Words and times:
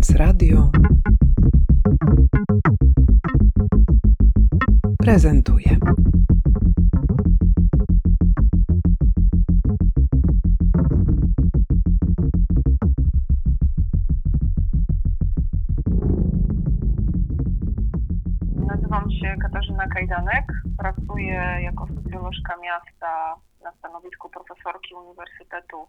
Sens 0.00 0.16
Radio 0.16 0.70
prezentuje. 4.98 5.76
Nazywam 18.56 19.10
się 19.10 19.36
Katarzyna 19.42 19.86
Kajdanek, 19.86 20.44
pracuję 20.78 21.58
jako 21.62 21.86
socjolożka 21.86 22.56
miasta 22.56 23.36
na 23.64 23.72
stanowisku 23.72 24.30
profesorki 24.30 24.94
Uniwersytetu 24.94 25.86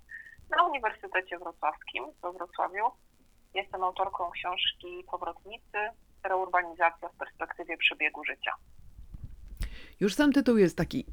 na 0.50 0.64
Uniwersytecie 0.64 1.39
Wrocławskim 1.39 2.04
we 2.23 2.32
Wrocławiu. 2.32 3.11
Jestem 3.54 3.84
autorką 3.84 4.32
książki 4.32 5.04
Powrotnicy 5.12 5.78
Reurbanizacja 6.23 7.09
w 7.09 7.16
perspektywie 7.16 7.78
przebiegu 7.78 8.23
życia. 8.26 8.52
Już 10.00 10.14
sam 10.14 10.32
tytuł 10.32 10.58
jest 10.58 10.78
taki 10.78 11.05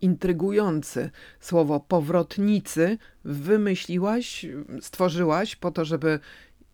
intrygujący. 0.00 1.10
Słowo 1.40 1.80
powrotnicy 1.80 2.98
wymyśliłaś, 3.24 4.46
stworzyłaś 4.80 5.56
po 5.56 5.70
to, 5.70 5.84
żeby 5.84 6.20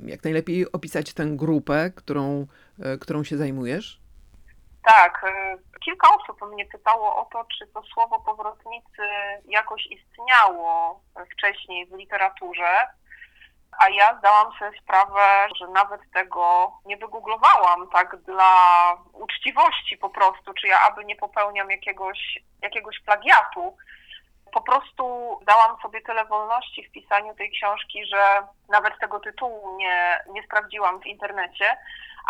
jak 0.00 0.24
najlepiej 0.24 0.72
opisać 0.72 1.14
tę 1.14 1.26
grupę, 1.26 1.90
którą, 1.96 2.46
e, 2.82 2.98
którą 2.98 3.24
się 3.24 3.36
zajmujesz? 3.36 4.00
Tak, 4.84 5.24
y, 5.24 5.80
kilka 5.84 6.08
osób 6.14 6.52
mnie 6.52 6.66
pytało 6.66 7.16
o 7.16 7.24
to, 7.32 7.44
czy 7.58 7.66
to 7.66 7.82
słowo 7.82 8.20
powrotnicy 8.20 9.02
jakoś 9.48 9.86
istniało 9.86 11.00
wcześniej 11.32 11.86
w 11.86 11.92
literaturze, 11.92 12.68
a 13.78 13.88
ja 13.88 14.18
zdałam 14.18 14.52
sobie 14.58 14.80
sprawę, 14.80 15.48
że 15.56 15.68
nawet 15.68 16.00
tego 16.14 16.72
nie 16.84 16.96
wygooglowałam 16.96 17.88
tak 17.90 18.16
dla 18.16 18.52
uczciwości 19.12 19.96
po 19.96 20.10
prostu, 20.10 20.54
czy 20.54 20.68
ja 20.68 20.80
aby 20.88 21.04
nie 21.04 21.16
popełniam 21.16 21.70
jakiegoś, 21.70 22.38
jakiegoś 22.62 23.00
plagiatu. 23.00 23.76
Po 24.52 24.60
prostu 24.60 25.04
dałam 25.46 25.80
sobie 25.82 26.00
tyle 26.00 26.24
wolności 26.24 26.84
w 26.84 26.92
pisaniu 26.92 27.34
tej 27.34 27.50
książki, 27.50 28.06
że 28.06 28.46
nawet 28.68 28.98
tego 28.98 29.20
tytułu 29.20 29.76
nie, 29.76 30.24
nie 30.32 30.42
sprawdziłam 30.42 31.00
w 31.00 31.06
internecie. 31.06 31.76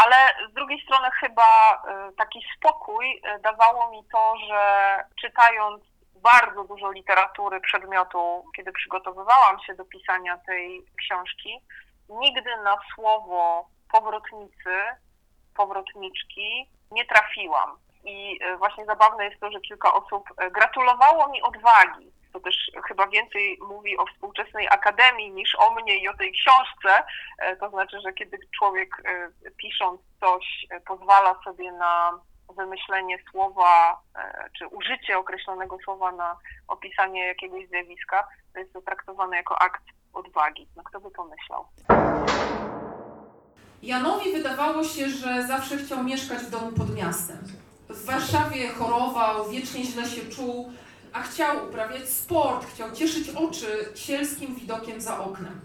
Ale 0.05 0.49
z 0.51 0.55
drugiej 0.55 0.85
strony 0.85 1.09
chyba 1.21 1.73
y, 1.73 2.17
taki 2.17 2.45
spokój 2.57 3.17
y, 3.17 3.41
dawało 3.41 3.91
mi 3.91 4.05
to, 4.13 4.35
że 4.49 5.05
czytając 5.21 5.83
bardzo 6.23 6.65
dużo 6.65 6.91
literatury 6.91 7.61
przedmiotu, 7.61 8.45
kiedy 8.57 8.73
przygotowywałam 8.73 9.61
się 9.67 9.75
do 9.75 9.85
pisania 9.85 10.39
tej 10.47 10.83
książki, 10.97 11.61
nigdy 12.09 12.51
na 12.65 12.77
słowo 12.95 13.69
powrotnicy, 13.93 14.75
powrotniczki 15.57 16.69
nie 16.91 17.05
trafiłam. 17.05 17.79
I 18.05 18.39
y, 18.45 18.57
właśnie 18.57 18.85
zabawne 18.85 19.25
jest 19.25 19.41
to, 19.41 19.51
że 19.51 19.61
kilka 19.61 19.95
osób 19.95 20.25
gratulowało 20.51 21.29
mi 21.29 21.43
odwagi 21.43 22.13
to 22.33 22.41
też 22.41 22.71
chyba 22.89 23.07
więcej 23.07 23.59
mówi 23.69 23.99
o 23.99 24.07
współczesnej 24.07 24.69
akademii 24.69 25.31
niż 25.31 25.55
o 25.55 25.75
mnie 25.75 25.99
i 25.99 26.09
o 26.09 26.17
tej 26.17 26.33
książce. 26.33 27.05
E, 27.39 27.57
to 27.57 27.71
znaczy, 27.71 28.01
że 28.01 28.13
kiedy 28.13 28.39
człowiek 28.59 28.89
e, 29.05 29.31
pisząc 29.51 30.01
coś 30.21 30.67
e, 30.71 30.81
pozwala 30.81 31.41
sobie 31.45 31.73
na 31.73 32.21
wymyślenie 32.57 33.19
słowa, 33.31 34.03
czy 34.59 34.67
użycie 34.67 35.19
określonego 35.19 35.79
słowa 35.85 36.13
na 36.13 36.37
opisanie 36.69 37.27
jakiegoś 37.27 37.69
zjawiska, 37.69 38.29
to 38.53 38.59
jest 38.59 38.73
to 38.73 38.83
traktowane 38.83 39.37
jako 39.37 39.63
akt 39.63 39.83
odwagi. 40.13 40.69
No 40.77 40.83
kto 40.83 41.01
by 41.01 41.11
pomyślał? 41.11 41.67
Janowi 43.83 44.33
wydawało 44.33 44.85
się, 44.85 45.09
że 45.09 45.43
zawsze 45.43 45.77
chciał 45.77 46.05
mieszkać 46.05 46.39
w 46.39 46.51
domu 46.51 46.73
pod 46.73 46.97
miastem. 46.97 47.39
W 47.89 48.07
Warszawie 48.07 48.69
chorował, 48.69 49.49
wiecznie 49.51 49.85
źle 49.85 50.05
się 50.05 50.31
czuł, 50.31 50.73
a 51.13 51.23
chciał 51.23 51.69
uprawiać 51.69 52.09
sport, 52.09 52.67
chciał 52.67 52.93
cieszyć 52.93 53.31
oczy 53.31 53.93
sielskim 53.95 54.55
widokiem 54.55 55.01
za 55.01 55.19
oknem. 55.21 55.61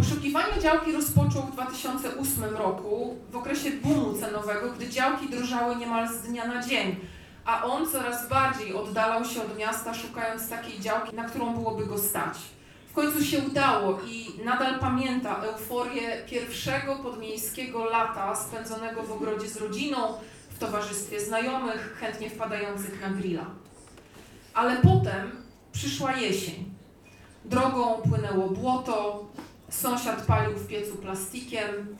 Poszukiwanie 0.00 0.60
działki 0.62 0.92
rozpoczął 0.92 1.42
w 1.42 1.52
2008 1.52 2.44
roku, 2.56 3.16
w 3.30 3.36
okresie 3.36 3.70
boomu 3.70 4.18
cenowego, 4.18 4.72
gdy 4.72 4.88
działki 4.88 5.28
drożały 5.28 5.76
niemal 5.76 6.08
z 6.08 6.22
dnia 6.22 6.46
na 6.46 6.62
dzień, 6.62 6.96
a 7.44 7.64
on 7.64 7.86
coraz 7.88 8.28
bardziej 8.28 8.74
oddalał 8.74 9.24
się 9.24 9.42
od 9.42 9.58
miasta, 9.58 9.94
szukając 9.94 10.48
takiej 10.48 10.80
działki, 10.80 11.16
na 11.16 11.24
którą 11.24 11.54
byłoby 11.54 11.86
go 11.86 11.98
stać. 11.98 12.38
W 12.90 12.92
końcu 12.92 13.24
się 13.24 13.38
udało 13.38 13.98
i 14.06 14.44
nadal 14.44 14.78
pamięta 14.78 15.42
euforię 15.42 16.22
pierwszego 16.26 16.96
podmiejskiego 16.96 17.84
lata 17.84 18.36
spędzonego 18.36 19.02
w 19.02 19.12
ogrodzie 19.12 19.48
z 19.48 19.56
rodziną, 19.56 19.98
w 20.50 20.58
towarzystwie 20.58 21.20
znajomych, 21.20 21.96
chętnie 22.00 22.30
wpadających 22.30 23.00
na 23.00 23.08
grilla. 23.10 23.44
Ale 24.54 24.76
potem 24.76 25.30
przyszła 25.72 26.16
jesień. 26.16 26.74
Drogą 27.44 27.94
płynęło 27.94 28.48
błoto, 28.48 29.24
sąsiad 29.70 30.26
palił 30.26 30.56
w 30.56 30.66
piecu 30.66 30.96
plastikiem, 30.96 31.96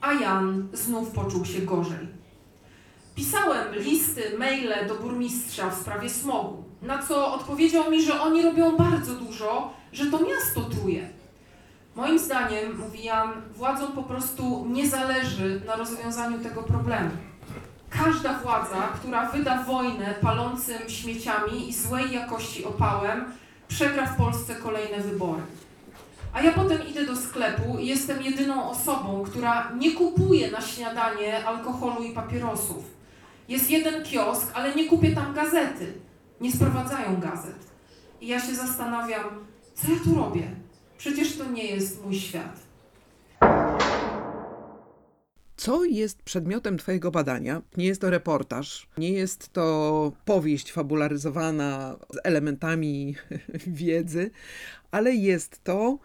a 0.00 0.12
Jan 0.12 0.68
znów 0.72 1.10
poczuł 1.10 1.44
się 1.44 1.60
gorzej. 1.60 2.08
Pisałem 3.14 3.74
listy, 3.74 4.38
maile 4.38 4.88
do 4.88 4.94
burmistrza 4.94 5.70
w 5.70 5.80
sprawie 5.80 6.10
smogu, 6.10 6.64
na 6.82 7.02
co 7.02 7.34
odpowiedział 7.34 7.90
mi, 7.90 8.02
że 8.02 8.20
oni 8.20 8.42
robią 8.42 8.76
bardzo 8.76 9.14
dużo, 9.14 9.72
że 9.92 10.06
to 10.06 10.18
miasto 10.18 10.60
truje. 10.60 11.08
Moim 11.96 12.18
zdaniem, 12.18 12.78
mówi 12.78 13.04
Jan, 13.04 13.32
władzom 13.54 13.92
po 13.92 14.02
prostu 14.02 14.66
nie 14.68 14.88
zależy 14.88 15.62
na 15.66 15.76
rozwiązaniu 15.76 16.38
tego 16.38 16.62
problemu. 16.62 17.10
Każda 17.90 18.38
władza, 18.38 18.88
która 18.94 19.30
wyda 19.30 19.62
wojnę 19.62 20.14
palącym 20.20 20.88
śmieciami 20.88 21.68
i 21.68 21.74
złej 21.74 22.12
jakości 22.12 22.64
opałem, 22.64 23.24
przegra 23.68 24.06
w 24.06 24.16
Polsce 24.16 24.54
kolejne 24.54 25.00
wybory. 25.00 25.42
A 26.32 26.42
ja 26.42 26.52
potem 26.52 26.88
idę 26.88 27.06
do 27.06 27.16
sklepu 27.16 27.78
i 27.78 27.86
jestem 27.86 28.22
jedyną 28.22 28.70
osobą, 28.70 29.24
która 29.26 29.72
nie 29.78 29.92
kupuje 29.92 30.50
na 30.50 30.60
śniadanie 30.60 31.46
alkoholu 31.46 32.02
i 32.04 32.12
papierosów. 32.12 32.84
Jest 33.48 33.70
jeden 33.70 34.04
kiosk, 34.04 34.50
ale 34.54 34.74
nie 34.74 34.88
kupię 34.88 35.14
tam 35.14 35.34
gazety. 35.34 35.92
Nie 36.40 36.52
sprowadzają 36.52 37.20
gazet. 37.20 37.66
I 38.20 38.26
ja 38.26 38.40
się 38.40 38.54
zastanawiam, 38.54 39.24
co 39.74 39.92
ja 39.92 39.98
tu 40.04 40.14
robię? 40.14 40.50
Przecież 40.98 41.36
to 41.36 41.50
nie 41.50 41.64
jest 41.64 42.04
mój 42.04 42.14
świat. 42.14 42.60
Co 45.56 45.84
jest 45.84 46.22
przedmiotem 46.22 46.78
Twojego 46.78 47.10
badania? 47.10 47.62
Nie 47.76 47.86
jest 47.86 48.00
to 48.00 48.10
reportaż, 48.10 48.88
nie 48.98 49.12
jest 49.12 49.52
to 49.52 50.12
powieść 50.24 50.72
fabularyzowana 50.72 51.96
z 52.10 52.16
elementami 52.24 53.14
wiedzy, 53.66 54.30
ale 54.90 55.14
jest 55.14 55.64
to 55.64 55.98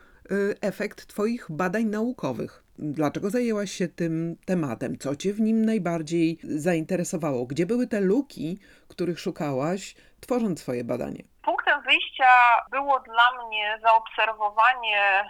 efekt 0.62 1.06
Twoich 1.08 1.46
badań 1.50 1.84
naukowych. 1.84 2.64
Dlaczego 2.80 3.30
zajęłaś 3.30 3.72
się 3.72 3.88
tym 3.88 4.36
tematem? 4.46 4.98
Co 4.98 5.16
Cię 5.16 5.34
w 5.34 5.42
nim 5.42 5.66
najbardziej 5.66 6.40
zainteresowało? 6.44 7.46
Gdzie 7.46 7.66
były 7.66 7.88
te 7.88 8.00
luki, 8.00 8.60
których 8.90 9.20
szukałaś, 9.20 9.96
tworząc 10.22 10.62
swoje 10.62 10.84
badanie? 10.84 11.24
Punktem 11.44 11.82
wyjścia 11.82 12.32
było 12.72 13.00
dla 13.00 13.46
mnie 13.46 13.80
zaobserwowanie 13.82 15.26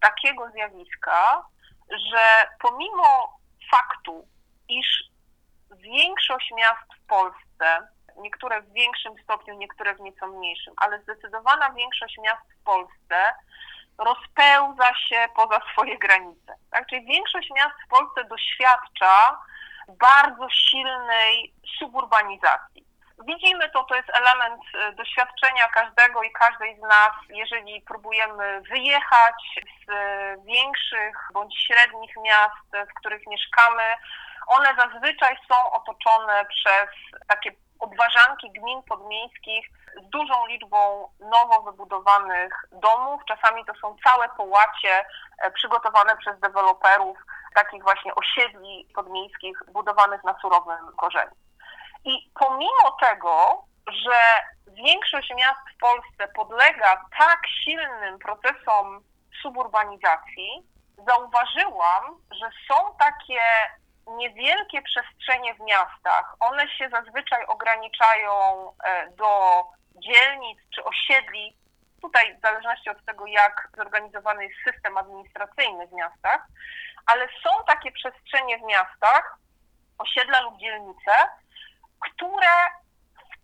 takiego 0.00 0.50
zjawiska, 0.50 1.42
że 1.90 2.48
pomimo 2.62 3.38
faktu, 3.70 4.28
iż 4.68 5.04
większość 5.76 6.52
miast 6.56 7.02
w 7.02 7.06
Polsce, 7.06 7.88
niektóre 8.18 8.62
w 8.62 8.72
większym 8.72 9.12
stopniu, 9.24 9.54
niektóre 9.54 9.94
w 9.94 10.00
nieco 10.00 10.26
mniejszym, 10.26 10.74
ale 10.76 11.02
zdecydowana 11.02 11.72
większość 11.72 12.18
miast 12.18 12.42
w 12.60 12.64
Polsce 12.64 13.34
rozpełza 13.98 14.94
się 14.94 15.28
poza 15.36 15.60
swoje 15.72 15.98
granice. 15.98 16.54
Tak? 16.70 16.86
Czyli 16.86 17.06
większość 17.06 17.50
miast 17.50 17.74
w 17.86 17.88
Polsce 17.88 18.24
doświadcza 18.24 19.38
bardzo 19.88 20.50
silnej 20.50 21.54
suburbanizacji. 21.78 22.84
Widzimy 23.26 23.68
to, 23.68 23.84
to 23.84 23.94
jest 23.94 24.10
element 24.10 24.62
e, 24.74 24.92
doświadczenia 24.92 25.68
każdego 25.68 26.22
i 26.22 26.32
każdej 26.32 26.76
z 26.76 26.80
nas, 26.80 27.12
jeżeli 27.28 27.80
próbujemy 27.80 28.60
wyjechać 28.60 29.60
z 29.86 29.90
większych 30.44 31.16
bądź 31.32 31.58
średnich 31.66 32.16
miast, 32.16 32.88
w 32.90 32.94
których 32.94 33.26
mieszkamy. 33.26 33.82
One 34.46 34.74
zazwyczaj 34.78 35.36
są 35.52 35.72
otoczone 35.72 36.44
przez 36.44 36.88
takie 37.28 37.50
obwarzanki 37.78 38.50
gmin 38.50 38.82
podmiejskich 38.82 39.66
z 40.02 40.10
dużą 40.10 40.46
liczbą 40.46 41.08
nowo 41.20 41.62
wybudowanych 41.62 42.52
domów. 42.72 43.22
Czasami 43.28 43.64
to 43.64 43.74
są 43.74 43.96
całe 44.04 44.28
połacie 44.28 45.04
e, 45.38 45.50
przygotowane 45.50 46.16
przez 46.16 46.40
deweloperów 46.40 47.18
takich 47.54 47.82
właśnie 47.82 48.12
osiedli 48.14 48.88
podmiejskich 48.94 49.58
budowanych 49.72 50.24
na 50.24 50.34
surowym 50.40 50.96
korzeniu. 50.96 51.34
I 52.04 52.30
pomimo 52.40 52.96
tego, 53.00 53.64
że 53.86 54.18
większość 54.66 55.30
miast 55.36 55.60
w 55.74 55.80
Polsce 55.80 56.28
podlega 56.34 57.04
tak 57.18 57.40
silnym 57.64 58.18
procesom 58.18 59.00
suburbanizacji, 59.42 60.62
zauważyłam, 61.06 62.04
że 62.30 62.50
są 62.68 62.74
takie 62.98 63.40
niewielkie 64.06 64.82
przestrzenie 64.82 65.54
w 65.54 65.60
miastach. 65.60 66.36
One 66.40 66.68
się 66.68 66.88
zazwyczaj 66.88 67.46
ograniczają 67.46 68.32
e, 68.84 69.10
do 69.10 69.62
dzielnic 69.94 70.58
czy 70.74 70.84
osiedli. 70.84 71.56
Tutaj, 72.02 72.36
w 72.36 72.40
zależności 72.40 72.90
od 72.90 73.04
tego, 73.04 73.26
jak 73.26 73.68
zorganizowany 73.76 74.44
jest 74.44 74.56
system 74.64 74.98
administracyjny 74.98 75.86
w 75.86 75.92
miastach, 75.92 76.46
ale 77.06 77.28
są 77.28 77.50
takie 77.66 77.92
przestrzenie 77.92 78.58
w 78.58 78.62
miastach, 78.62 79.38
osiedla 79.98 80.40
lub 80.40 80.58
dzielnice, 80.58 81.12
które 82.00 82.54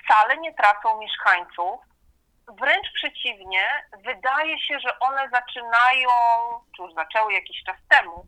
wcale 0.04 0.36
nie 0.36 0.54
tracą 0.54 0.98
mieszkańców. 0.98 1.80
Wręcz 2.48 2.92
przeciwnie, 2.94 3.84
wydaje 4.04 4.58
się, 4.58 4.80
że 4.80 4.98
one 4.98 5.28
zaczynają, 5.28 6.08
czy 6.76 6.82
już 6.82 6.94
zaczęły 6.94 7.32
jakiś 7.32 7.62
czas 7.64 7.76
temu, 7.88 8.26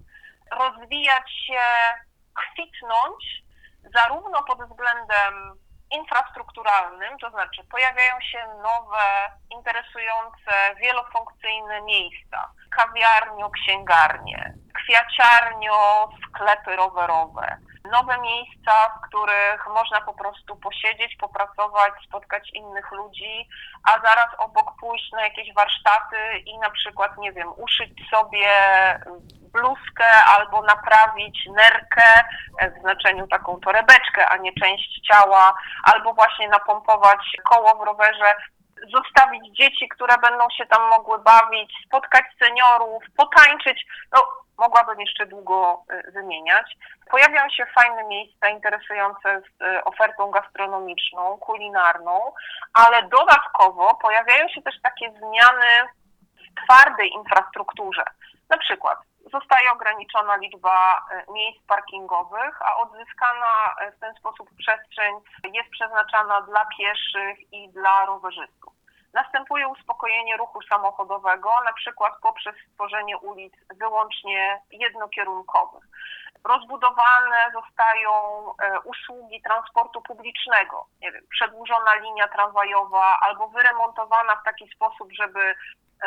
rozwijać 0.53 1.33
się, 1.47 1.61
kwitnąć, 2.35 3.43
zarówno 3.95 4.43
pod 4.43 4.69
względem 4.69 5.59
infrastrukturalnym, 5.93 7.19
to 7.19 7.31
znaczy 7.31 7.65
pojawiają 7.65 8.21
się 8.21 8.39
nowe, 8.63 9.33
interesujące, 9.51 10.75
wielofunkcyjne 10.81 11.83
miejsca, 11.83 12.53
kawiarnio, 12.77 13.51
księgarnie, 13.51 14.55
kwiaciarnio, 14.75 16.09
sklepy 16.29 16.77
rowerowe, 16.77 17.57
nowe 17.91 18.19
miejsca, 18.19 18.73
w 18.89 19.09
których 19.09 19.67
można 19.67 20.01
po 20.01 20.15
prostu 20.15 20.57
posiedzieć, 20.57 21.17
popracować, 21.17 21.93
spotkać 22.09 22.51
innych 22.53 22.93
ludzi, 22.93 23.49
a 23.85 24.01
zaraz 24.01 24.29
obok 24.39 24.73
pójść 24.81 25.13
na 25.13 25.23
jakieś 25.23 25.55
warsztaty 25.55 26.39
i 26.47 26.59
na 26.59 26.71
przykład, 26.71 27.19
nie 27.19 27.33
wiem, 27.33 27.49
uszyć 27.57 28.11
sobie 28.11 28.49
bluzkę 29.53 30.25
albo 30.37 30.63
naprawić 30.63 31.47
nerkę, 31.47 32.25
w 32.77 32.81
znaczeniu 32.81 33.27
taką 33.27 33.61
torebeczkę, 33.61 34.29
a 34.29 34.37
nie 34.37 34.53
część 34.53 35.01
ciała, 35.13 35.55
albo 35.85 36.15
właśnie 36.15 36.49
napompować 36.49 37.37
koło 37.45 37.75
w 37.75 37.87
rowerze, 37.87 38.35
zostawić 38.95 39.57
dzieci, 39.57 39.89
które 39.89 40.19
będą 40.19 40.45
się 40.57 40.67
tam 40.67 40.89
mogły 40.89 41.19
bawić, 41.19 41.73
spotkać 41.87 42.25
seniorów, 42.43 43.03
potańczyć. 43.17 43.87
No, 44.13 44.19
mogłabym 44.59 45.01
jeszcze 45.01 45.27
długo 45.27 45.85
y, 45.93 46.11
wymieniać. 46.11 46.77
Pojawiają 47.11 47.51
się 47.51 47.67
fajne 47.67 48.05
miejsca 48.05 48.49
interesujące 48.49 49.41
z 49.41 49.63
y, 49.63 49.85
ofertą 49.85 50.31
gastronomiczną, 50.31 51.39
kulinarną, 51.39 52.33
ale 52.75 53.03
dodatkowo 53.03 53.95
pojawiają 53.95 54.49
się 54.49 54.63
też 54.63 54.75
takie 54.83 55.11
zmiany 55.11 55.89
w 56.37 56.65
twardej 56.65 57.11
infrastrukturze. 57.11 58.05
Na 58.51 58.59
przykład 58.59 58.99
zostaje 59.33 59.73
ograniczona 59.73 60.37
liczba 60.37 61.07
e, 61.11 61.33
miejsc 61.33 61.67
parkingowych, 61.67 62.63
a 62.63 62.77
odzyskana 62.77 63.75
e, 63.81 63.93
w 63.93 63.99
ten 63.99 64.15
sposób 64.15 64.51
przestrzeń 64.59 65.15
jest 65.53 65.71
przeznaczana 65.71 66.41
dla 66.41 66.67
pieszych 66.79 67.53
i 67.53 67.69
dla 67.69 68.07
rowerzystów. 68.07 68.73
Następuje 69.13 69.69
uspokojenie 69.69 70.37
ruchu 70.37 70.63
samochodowego, 70.63 71.51
na 71.65 71.73
przykład 71.73 72.13
poprzez 72.23 72.55
stworzenie 72.71 73.19
ulic 73.19 73.55
wyłącznie 73.77 74.61
jednokierunkowych. 74.71 75.85
Rozbudowane 76.45 77.51
zostają 77.53 78.13
e, 78.59 78.81
usługi 78.81 79.43
transportu 79.43 80.03
publicznego, 80.03 80.87
nie 81.01 81.13
wiem, 81.13 81.23
przedłużona 81.31 81.95
linia 81.95 82.29
tramwajowa 82.29 83.19
albo 83.21 83.49
wyremontowana 83.49 84.37
w 84.37 84.45
taki 84.45 84.69
sposób, 84.75 85.09
żeby 85.13 85.55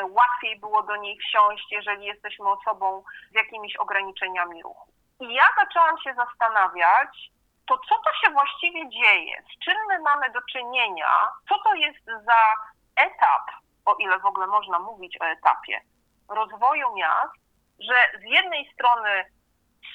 łatwiej 0.03 0.59
było 0.59 0.83
do 0.83 0.95
niej 0.95 1.17
wsiąść, 1.17 1.71
jeżeli 1.71 2.05
jesteśmy 2.05 2.49
osobą 2.49 3.03
z 3.31 3.35
jakimiś 3.35 3.75
ograniczeniami 3.75 4.63
ruchu. 4.63 4.91
I 5.19 5.33
ja 5.33 5.45
zaczęłam 5.59 5.97
się 5.97 6.13
zastanawiać, 6.13 7.31
to 7.67 7.77
co 7.77 7.95
to 7.95 8.13
się 8.13 8.33
właściwie 8.33 8.89
dzieje, 8.89 9.43
z 9.43 9.65
czym 9.65 9.75
my 9.87 9.99
mamy 9.99 10.29
do 10.29 10.41
czynienia, 10.51 11.29
co 11.49 11.59
to 11.59 11.75
jest 11.75 12.05
za 12.05 12.55
etap, 12.95 13.51
o 13.85 13.95
ile 13.95 14.19
w 14.19 14.25
ogóle 14.25 14.47
można 14.47 14.79
mówić 14.79 15.21
o 15.21 15.25
etapie 15.25 15.81
rozwoju 16.29 16.95
miast, 16.95 17.33
że 17.79 18.19
z 18.19 18.23
jednej 18.23 18.73
strony 18.73 19.25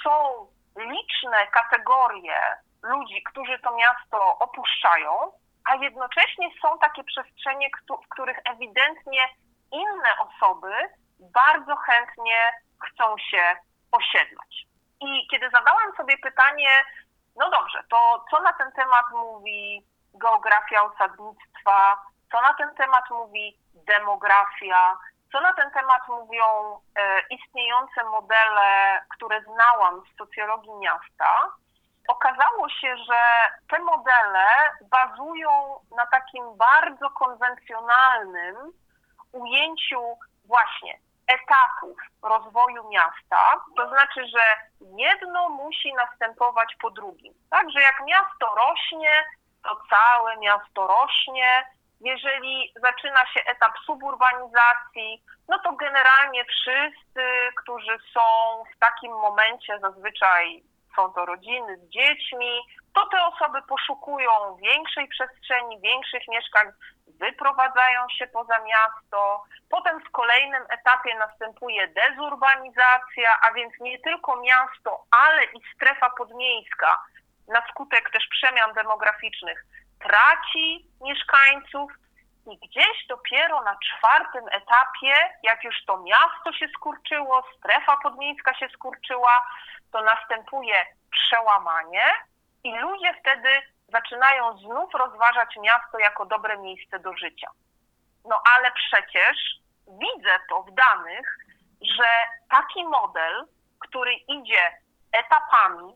są 0.05 0.47
liczne 0.77 1.47
kategorie 1.47 2.41
ludzi, 2.83 3.23
którzy 3.23 3.59
to 3.59 3.77
miasto 3.77 4.39
opuszczają, 4.39 5.33
a 5.65 5.75
jednocześnie 5.75 6.51
są 6.63 6.79
takie 6.79 7.05
przestrzenie, 7.05 7.71
w 8.05 8.09
których 8.09 8.39
ewidentnie 8.45 9.29
inne 9.73 10.11
osoby 10.19 10.73
bardzo 11.21 11.77
chętnie 11.77 12.53
chcą 12.81 13.19
się 13.19 13.57
osiedlać. 13.93 14.67
I 15.01 15.27
kiedy 15.31 15.51
zadałam 15.51 15.97
sobie 15.97 16.19
pytanie, 16.19 16.85
no 17.37 17.51
dobrze, 17.51 17.85
to 17.91 18.25
co 18.31 18.41
na 18.41 18.53
ten 18.53 18.73
temat 18.73 19.07
mówi 19.13 19.87
geografia 20.15 20.83
osadnictwa, 20.83 22.03
co 22.33 22.41
na 22.41 22.55
ten 22.55 22.75
temat 22.75 23.11
mówi 23.11 23.59
demografia, 23.75 24.99
co 25.33 25.41
na 25.41 25.53
ten 25.53 25.71
temat 25.71 26.09
mówią 26.09 26.45
e, 26.97 27.21
istniejące 27.31 28.05
modele, 28.05 29.01
które 29.15 29.43
znałam 29.43 30.03
z 30.07 30.19
socjologii 30.19 30.75
miasta, 30.75 31.53
okazało 32.09 32.69
się, 32.69 32.97
że 32.97 33.21
te 33.71 33.79
modele 33.79 34.47
bazują 34.83 35.81
na 35.97 36.07
takim 36.07 36.57
bardzo 36.57 37.11
konwencjonalnym 37.11 38.57
ujęciu 39.33 40.19
właśnie 40.45 40.99
etapów 41.27 41.97
rozwoju 42.23 42.89
miasta, 42.89 43.65
to 43.77 43.89
znaczy, 43.89 44.27
że 44.27 44.43
jedno 44.97 45.49
musi 45.49 45.93
następować 45.95 46.77
po 46.81 46.91
drugim. 46.91 47.35
Także 47.51 47.81
jak 47.81 48.03
miasto 48.07 48.55
rośnie, 48.55 49.25
to 49.65 49.81
całe 49.91 50.37
miasto 50.37 50.87
rośnie. 50.87 51.65
Jeżeli 52.01 52.73
zaczyna 52.83 53.27
się 53.27 53.41
etap 53.47 53.73
suburbanizacji, 53.87 55.23
no 55.49 55.59
to 55.59 55.73
generalnie 55.73 56.45
wszyscy, 56.45 57.25
którzy 57.63 57.99
są 58.15 58.21
w 58.77 58.79
takim 58.79 59.13
momencie, 59.13 59.79
zazwyczaj 59.79 60.63
są 60.97 61.13
to 61.13 61.27
rodziny 61.27 61.77
z 61.77 61.89
dziećmi, 61.89 62.61
to 62.95 63.07
te 63.07 63.25
osoby 63.25 63.63
poszukują 63.63 64.57
większej 64.63 65.09
przestrzeni, 65.09 65.81
większych 65.81 66.29
mieszkań, 66.29 66.67
wyprowadzają 67.11 68.01
się 68.19 68.27
poza 68.27 68.59
miasto. 68.59 69.45
Potem 69.71 70.01
w 70.01 70.11
kolejnym 70.11 70.63
etapie 70.71 71.19
następuje 71.19 71.89
dezurbanizacja, 71.89 73.41
a 73.43 73.53
więc 73.53 73.73
nie 73.81 73.99
tylko 73.99 74.37
miasto, 74.41 75.05
ale 75.11 75.45
i 75.45 75.61
strefa 75.75 76.11
podmiejska 76.11 77.03
na 77.49 77.63
skutek 77.69 78.11
też 78.11 78.27
przemian 78.31 78.73
demograficznych 78.73 79.65
traci 80.01 80.87
mieszkańców 81.01 81.93
i 82.51 82.59
gdzieś 82.59 83.07
dopiero 83.09 83.63
na 83.63 83.77
czwartym 83.77 84.49
etapie, 84.49 85.15
jak 85.43 85.65
już 85.65 85.85
to 85.87 85.99
miasto 85.99 86.53
się 86.53 86.69
skurczyło, 86.69 87.45
strefa 87.59 87.97
podmiejska 88.03 88.55
się 88.55 88.69
skurczyła, 88.69 89.47
to 89.93 90.03
następuje 90.03 90.87
przełamanie 91.11 92.05
i 92.65 92.79
ludzie 92.79 93.15
wtedy 93.21 93.49
zaczynają 93.93 94.59
znów 94.59 94.95
rozważać 94.95 95.57
miasto 95.57 95.99
jako 95.99 96.27
dobre 96.27 96.59
miejsce 96.59 96.99
do 96.99 97.17
życia. 97.17 97.51
No 98.25 98.43
ale 98.57 98.71
przecież 98.73 99.37
widzę 99.87 100.39
to 100.49 100.63
w 100.63 100.75
danych, 100.75 101.37
że 101.81 102.09
taki 102.51 102.85
model, 102.85 103.47
który 103.79 104.15
idzie 104.15 104.73
etapami, 105.13 105.95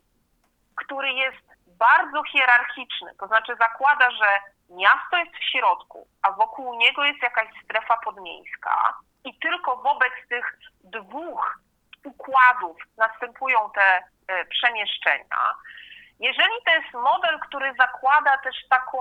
który 0.77 1.13
jest 1.13 1.45
bardzo 1.67 2.23
hierarchiczny, 2.33 3.15
to 3.19 3.27
znaczy 3.27 3.57
zakłada, 3.57 4.11
że 4.11 4.41
miasto 4.71 5.17
jest 5.17 5.37
w 5.37 5.51
środku, 5.51 6.09
a 6.23 6.33
wokół 6.33 6.75
niego 6.75 7.05
jest 7.05 7.23
jakaś 7.23 7.49
strefa 7.65 7.99
podmiejska 8.05 8.95
i 9.25 9.39
tylko 9.39 9.77
wobec 9.77 10.13
tych 10.29 10.59
dwóch 10.85 11.59
układów 12.05 12.77
następują 12.97 13.71
te 13.75 14.03
e, 14.29 14.45
przemieszczenia, 14.45 15.55
jeżeli 16.21 16.55
to 16.67 16.71
jest 16.75 16.95
model, 16.95 17.39
który 17.41 17.75
zakłada 17.79 18.39
też 18.39 18.57
taką 18.71 18.99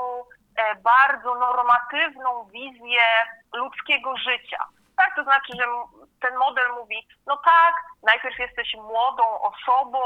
e, 0.58 0.76
bardzo 0.76 1.36
normatywną 1.36 2.46
wizję 2.46 3.02
ludzkiego 3.54 4.18
życia, 4.18 4.58
tak, 5.04 5.16
to 5.16 5.24
znaczy, 5.24 5.54
że 5.56 5.66
ten 6.22 6.38
model 6.38 6.68
mówi, 6.80 7.08
no 7.28 7.38
tak, 7.38 7.76
najpierw 8.04 8.40
jesteś 8.40 8.74
młodą 8.74 9.24
osobą, 9.42 10.00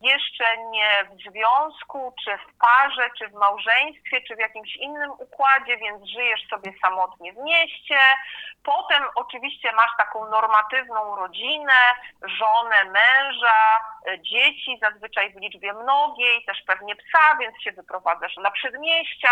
jeszcze 0.00 0.56
nie 0.56 1.04
w 1.04 1.30
związku, 1.30 2.14
czy 2.24 2.38
w 2.38 2.58
parze, 2.58 3.10
czy 3.18 3.28
w 3.28 3.32
małżeństwie, 3.32 4.20
czy 4.28 4.36
w 4.36 4.38
jakimś 4.38 4.76
innym 4.76 5.10
układzie, 5.10 5.76
więc 5.76 6.08
żyjesz 6.08 6.48
sobie 6.50 6.72
samotnie 6.82 7.32
w 7.32 7.36
mieście. 7.36 7.98
Potem 8.62 9.02
oczywiście 9.14 9.72
masz 9.72 9.90
taką 9.98 10.30
normatywną 10.30 11.16
rodzinę, 11.16 11.80
żonę, 12.22 12.84
męża, 12.84 13.60
e, 14.08 14.20
dzieci, 14.20 14.78
zazwyczaj 14.82 15.32
w 15.32 15.40
liczbie 15.40 15.72
mnogiej, 15.72 16.44
też 16.44 16.62
pewnie 16.66 16.96
psa, 16.96 17.36
więc 17.40 17.62
się 17.62 17.72
wyprowadzasz 17.72 18.36
na 18.36 18.50
przedmieścia. 18.50 19.30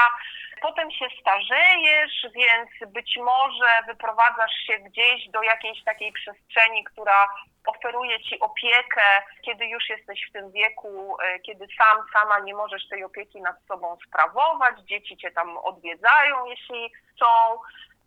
Potem 0.60 0.90
się 0.90 1.06
starzejesz, 1.20 2.26
więc 2.34 2.92
być 2.92 3.16
może 3.16 3.68
wyprowadzasz 3.86 4.54
się 4.66 4.78
gdzieś 4.78 5.03
do 5.30 5.42
jakiejś 5.42 5.84
takiej 5.84 6.12
przestrzeni, 6.12 6.84
która 6.84 7.28
oferuje 7.66 8.22
ci 8.22 8.40
opiekę, 8.40 9.22
kiedy 9.42 9.66
już 9.66 9.88
jesteś 9.88 10.26
w 10.28 10.32
tym 10.32 10.52
wieku, 10.52 11.16
e, 11.22 11.40
kiedy 11.40 11.66
sam, 11.78 12.06
sama 12.12 12.38
nie 12.38 12.54
możesz 12.54 12.88
tej 12.88 13.04
opieki 13.04 13.40
nad 13.40 13.56
sobą 13.68 13.96
sprawować, 14.06 14.78
dzieci 14.80 15.16
cię 15.16 15.30
tam 15.30 15.58
odwiedzają, 15.58 16.44
jeśli 16.44 16.90
chcą. 16.90 17.26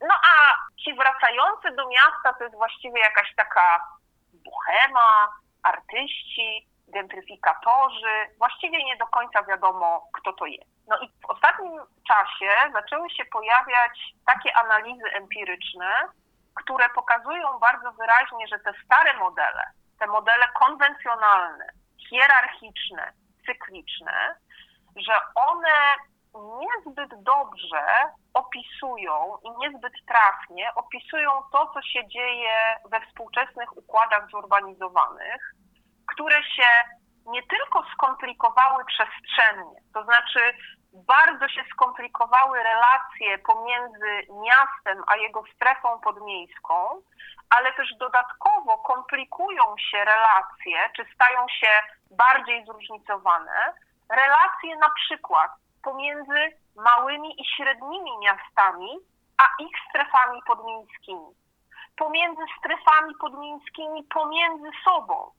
No 0.01 0.15
a 0.15 0.55
ci 0.83 0.93
wracający 0.93 1.71
do 1.71 1.87
miasta 1.87 2.33
to 2.37 2.43
jest 2.43 2.55
właściwie 2.55 2.99
jakaś 2.99 3.35
taka 3.35 3.81
bohema, 4.33 5.31
artyści, 5.63 6.67
gentryfikatorzy. 6.87 8.15
Właściwie 8.37 8.83
nie 8.83 8.97
do 8.97 9.07
końca 9.07 9.43
wiadomo, 9.43 10.09
kto 10.13 10.33
to 10.33 10.45
jest. 10.45 10.87
No 10.87 10.97
i 10.99 11.09
w 11.09 11.25
ostatnim 11.25 11.79
czasie 12.07 12.71
zaczęły 12.73 13.09
się 13.09 13.25
pojawiać 13.25 13.99
takie 14.25 14.57
analizy 14.57 15.05
empiryczne, 15.13 15.89
które 16.63 16.89
pokazują 16.89 17.59
bardzo 17.59 17.91
wyraźnie, 17.91 18.47
że 18.47 18.59
te 18.59 18.71
stare 18.85 19.19
modele, 19.19 19.63
te 19.99 20.07
modele 20.07 20.47
konwencjonalne, 20.59 21.65
hierarchiczne, 22.09 23.11
cykliczne, 23.45 24.35
że 24.95 25.13
one 25.35 25.95
niezbyt 26.35 27.23
dobrze 27.23 27.85
opisują 28.33 29.37
i 29.43 29.49
niezbyt 29.57 29.93
trafnie 30.07 30.71
opisują 30.75 31.31
to, 31.51 31.71
co 31.73 31.81
się 31.81 32.07
dzieje 32.07 32.75
we 32.91 33.01
współczesnych 33.01 33.77
układach 33.77 34.29
zurbanizowanych, 34.29 35.53
które 36.13 36.43
się 36.43 36.67
nie 37.25 37.43
tylko 37.43 37.83
skomplikowały 37.93 38.83
przestrzennie, 38.85 39.79
to 39.93 40.03
znaczy 40.03 40.39
bardzo 41.05 41.49
się 41.49 41.63
skomplikowały 41.71 42.63
relacje 42.63 43.37
pomiędzy 43.37 44.27
miastem 44.29 45.03
a 45.07 45.15
jego 45.15 45.43
strefą 45.55 45.99
podmiejską, 45.99 47.01
ale 47.49 47.73
też 47.73 47.95
dodatkowo 47.99 48.77
komplikują 48.77 49.63
się 49.77 49.97
relacje, 49.97 50.89
czy 50.95 51.05
stają 51.15 51.47
się 51.47 51.69
bardziej 52.11 52.65
zróżnicowane, 52.65 53.73
relacje 54.09 54.77
na 54.77 54.89
przykład 54.89 55.51
pomiędzy 55.83 56.57
małymi 56.75 57.41
i 57.41 57.45
średnimi 57.45 58.17
miastami, 58.17 58.97
a 59.37 59.63
ich 59.63 59.75
strefami 59.89 60.39
podmiejskimi, 60.47 61.35
pomiędzy 61.97 62.43
strefami 62.59 63.15
podmiejskimi 63.15 64.03
pomiędzy 64.03 64.69
sobą, 64.83 65.31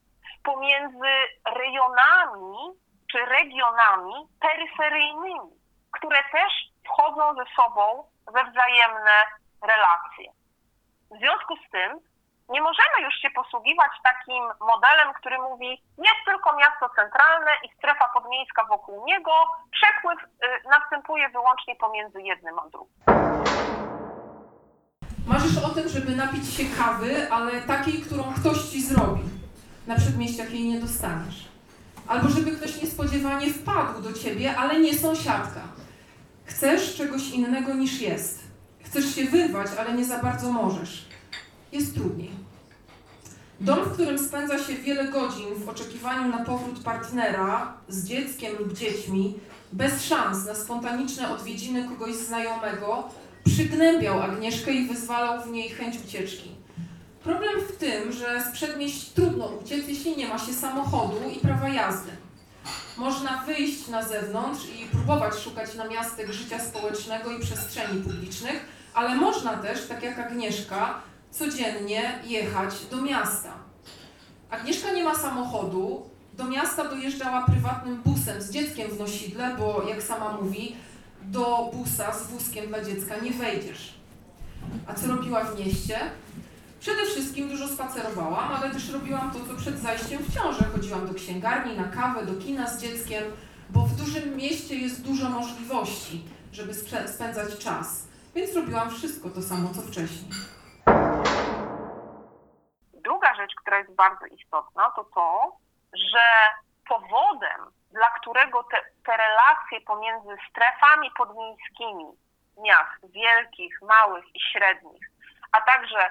pomiędzy 0.43 1.13
rejonami 1.45 2.57
czy 3.13 3.19
regionami 3.19 4.15
peryferyjnymi, 4.41 5.51
które 5.93 6.19
też 6.33 6.53
wchodzą 6.85 7.35
ze 7.35 7.45
sobą 7.57 7.83
we 8.35 8.51
wzajemne 8.51 9.17
relacje. 9.63 10.33
W 11.11 11.19
związku 11.19 11.55
z 11.57 11.71
tym 11.71 12.01
nie 12.49 12.61
możemy 12.61 12.97
już 13.03 13.15
się 13.23 13.31
posługiwać 13.31 13.93
takim 14.05 14.43
modelem, 14.61 15.15
który 15.19 15.39
mówi, 15.39 15.71
jest 15.99 16.21
tylko 16.25 16.57
miasto 16.57 16.89
centralne 16.97 17.51
i 17.65 17.77
strefa 17.77 18.09
podmiejska 18.15 18.65
wokół 18.65 19.05
niego, 19.07 19.33
przepływ 19.77 20.19
y, 20.23 20.69
następuje 20.69 21.29
wyłącznie 21.29 21.77
pomiędzy 21.77 22.23
jednym 22.23 22.59
a 22.59 22.69
drugim. 22.69 22.95
Marzysz 25.27 25.65
o 25.65 25.69
tym, 25.69 25.89
żeby 25.89 26.17
napić 26.17 26.55
się 26.57 26.65
kawy, 26.83 27.29
ale 27.33 27.53
takiej, 27.61 28.03
którą 28.03 28.23
ktoś 28.41 28.59
ci 28.59 28.83
zrobi. 28.83 29.23
Na 29.87 29.97
przedmieściach 29.97 30.51
jej 30.51 30.69
nie 30.69 30.81
dostaniesz. 30.81 31.58
Albo 32.09 32.29
żeby 32.29 32.51
ktoś 32.51 32.83
niespodziewanie 32.83 33.53
wpadł 33.53 34.03
do 34.03 34.13
ciebie, 34.13 34.57
ale 34.57 34.81
nie 34.81 34.99
sąsiadka. 34.99 35.61
Chcesz 36.45 36.95
czegoś 36.95 37.31
innego 37.31 37.75
niż 37.75 38.01
jest. 38.01 38.39
Chcesz 38.85 39.15
się 39.15 39.25
wyrwać, 39.25 39.67
ale 39.79 39.95
nie 39.95 40.05
za 40.05 40.19
bardzo 40.19 40.53
możesz. 40.53 41.09
Jest 41.73 41.95
trudniej. 41.95 42.31
Dom, 43.61 43.85
w 43.85 43.93
którym 43.93 44.19
spędza 44.19 44.59
się 44.59 44.75
wiele 44.75 45.09
godzin 45.09 45.55
w 45.65 45.69
oczekiwaniu 45.69 46.29
na 46.29 46.45
powrót 46.45 46.83
partnera 46.83 47.75
z 47.89 48.05
dzieckiem 48.05 48.53
lub 48.59 48.73
dziećmi, 48.73 49.35
bez 49.73 50.05
szans 50.05 50.47
na 50.47 50.55
spontaniczne 50.55 51.31
odwiedziny 51.31 51.89
kogoś 51.89 52.15
znajomego, 52.15 53.09
przygnębiał 53.45 54.23
Agnieszkę 54.23 54.73
i 54.73 54.89
wyzwalał 54.89 55.43
w 55.43 55.51
niej 55.51 55.69
chęć 55.69 55.97
ucieczki. 56.07 56.51
Problem 57.29 57.61
w 57.61 57.77
tym, 57.77 58.13
że 58.13 58.43
z 58.43 58.53
przedmieść 58.53 59.09
trudno 59.09 59.47
uciec, 59.47 59.89
jeśli 59.89 60.17
nie 60.17 60.29
ma 60.29 60.39
się 60.39 60.53
samochodu 60.53 61.17
i 61.37 61.41
prawa 61.41 61.69
jazdy. 61.69 62.11
Można 62.97 63.43
wyjść 63.47 63.89
na 63.89 64.03
zewnątrz 64.03 64.61
i 64.65 64.87
próbować 64.87 65.35
szukać 65.35 65.75
namiastek 65.75 66.33
życia 66.33 66.59
społecznego 66.59 67.31
i 67.31 67.41
przestrzeni 67.41 68.03
publicznych, 68.03 68.65
ale 68.95 69.15
można 69.15 69.57
też, 69.57 69.87
tak 69.87 70.03
jak 70.03 70.19
Agnieszka, 70.19 70.95
codziennie 71.31 72.19
jechać 72.25 72.75
do 72.91 73.03
miasta. 73.03 73.53
Agnieszka 74.51 74.93
nie 74.93 75.05
ma 75.05 75.15
samochodu, 75.15 76.03
do 76.33 76.45
miasta 76.45 76.89
dojeżdżała 76.89 77.47
prywatnym 77.47 78.03
busem 78.03 78.43
z 78.43 78.51
dzieckiem 78.51 78.91
w 78.91 78.99
nosidle, 78.99 79.57
bo 79.59 79.83
jak 79.89 80.03
sama 80.03 80.33
mówi, 80.33 80.77
do 81.23 81.71
busa 81.75 82.15
z 82.15 82.27
wózkiem 82.27 82.67
dla 82.67 82.85
dziecka 82.85 83.19
nie 83.19 83.31
wejdziesz. 83.31 83.95
A 84.87 84.95
co 84.95 85.07
robiła 85.07 85.45
w 85.45 85.59
mieście? 85.59 85.99
Przede 86.81 87.05
wszystkim 87.05 87.49
dużo 87.49 87.69
spacerowałam, 87.69 88.53
ale 88.55 88.71
też 88.71 88.93
robiłam 88.93 89.31
to, 89.31 89.39
co 89.39 89.57
przed 89.57 89.79
zajściem 89.79 90.19
w 90.23 90.35
ciążę. 90.35 90.65
Chodziłam 90.65 91.07
do 91.07 91.15
księgarni, 91.15 91.77
na 91.77 91.89
kawę, 91.89 92.27
do 92.27 92.43
kina 92.43 92.67
z 92.67 92.83
dzieckiem, 92.83 93.25
bo 93.71 93.81
w 93.81 93.97
dużym 93.97 94.37
mieście 94.37 94.75
jest 94.75 95.05
dużo 95.05 95.31
możliwości, 95.31 96.25
żeby 96.53 96.75
spędzać 97.07 97.59
czas. 97.59 98.09
Więc 98.35 98.57
robiłam 98.57 98.91
wszystko 98.91 99.31
to 99.31 99.43
samo, 99.43 99.69
co 99.75 99.83
wcześniej. 99.83 100.31
Druga 102.95 103.35
rzecz, 103.35 103.53
która 103.61 103.79
jest 103.79 103.95
bardzo 103.95 104.27
istotna, 104.27 104.91
to 104.97 105.05
to, 105.05 105.57
że 106.13 106.25
powodem, 106.89 107.61
dla 107.91 108.11
którego 108.21 108.63
te, 108.63 108.77
te 109.07 109.17
relacje 109.17 109.81
pomiędzy 109.87 110.37
strefami 110.51 111.11
podmiejskimi 111.19 112.07
miast 112.63 113.13
wielkich, 113.13 113.83
małych 113.83 114.25
i 114.35 114.41
średnich, 114.53 115.11
a 115.53 115.61
także 115.61 116.11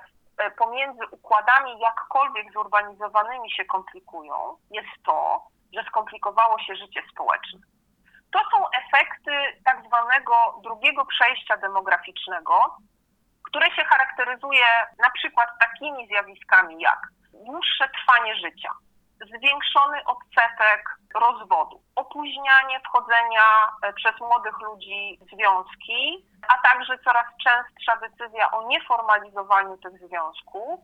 pomiędzy 0.57 1.07
układami 1.11 1.79
jakkolwiek 1.79 2.53
zurbanizowanymi 2.53 3.51
się 3.51 3.65
komplikują, 3.65 4.57
jest 4.71 5.03
to, 5.05 5.47
że 5.73 5.83
skomplikowało 5.83 6.59
się 6.59 6.75
życie 6.75 7.01
społeczne. 7.11 7.59
To 8.31 8.39
są 8.51 8.65
efekty 8.69 9.31
tak 9.65 9.83
zwanego 9.87 10.33
drugiego 10.63 11.05
przejścia 11.05 11.57
demograficznego, 11.57 12.77
które 13.43 13.71
się 13.71 13.83
charakteryzuje 13.83 14.65
na 14.99 15.09
przykład 15.09 15.49
takimi 15.59 16.07
zjawiskami 16.07 16.81
jak 16.81 16.99
dłuższe 17.33 17.89
trwanie 17.89 18.35
życia, 18.35 18.69
zwiększony 19.25 20.03
odsetek 20.05 20.97
rozwodu, 21.15 21.81
opóźnianie 21.95 22.79
wchodzenia 22.79 23.47
e, 23.81 23.93
przez 23.93 24.19
młodych 24.19 24.59
ludzi 24.61 25.19
w 25.21 25.35
związki, 25.35 26.25
a 26.47 26.69
także 26.69 26.97
coraz 27.03 27.25
częstsza 27.43 27.97
decyzja 27.97 28.51
o 28.51 28.67
nieformalizowaniu 28.67 29.77
tych 29.77 30.07
związków, 30.07 30.79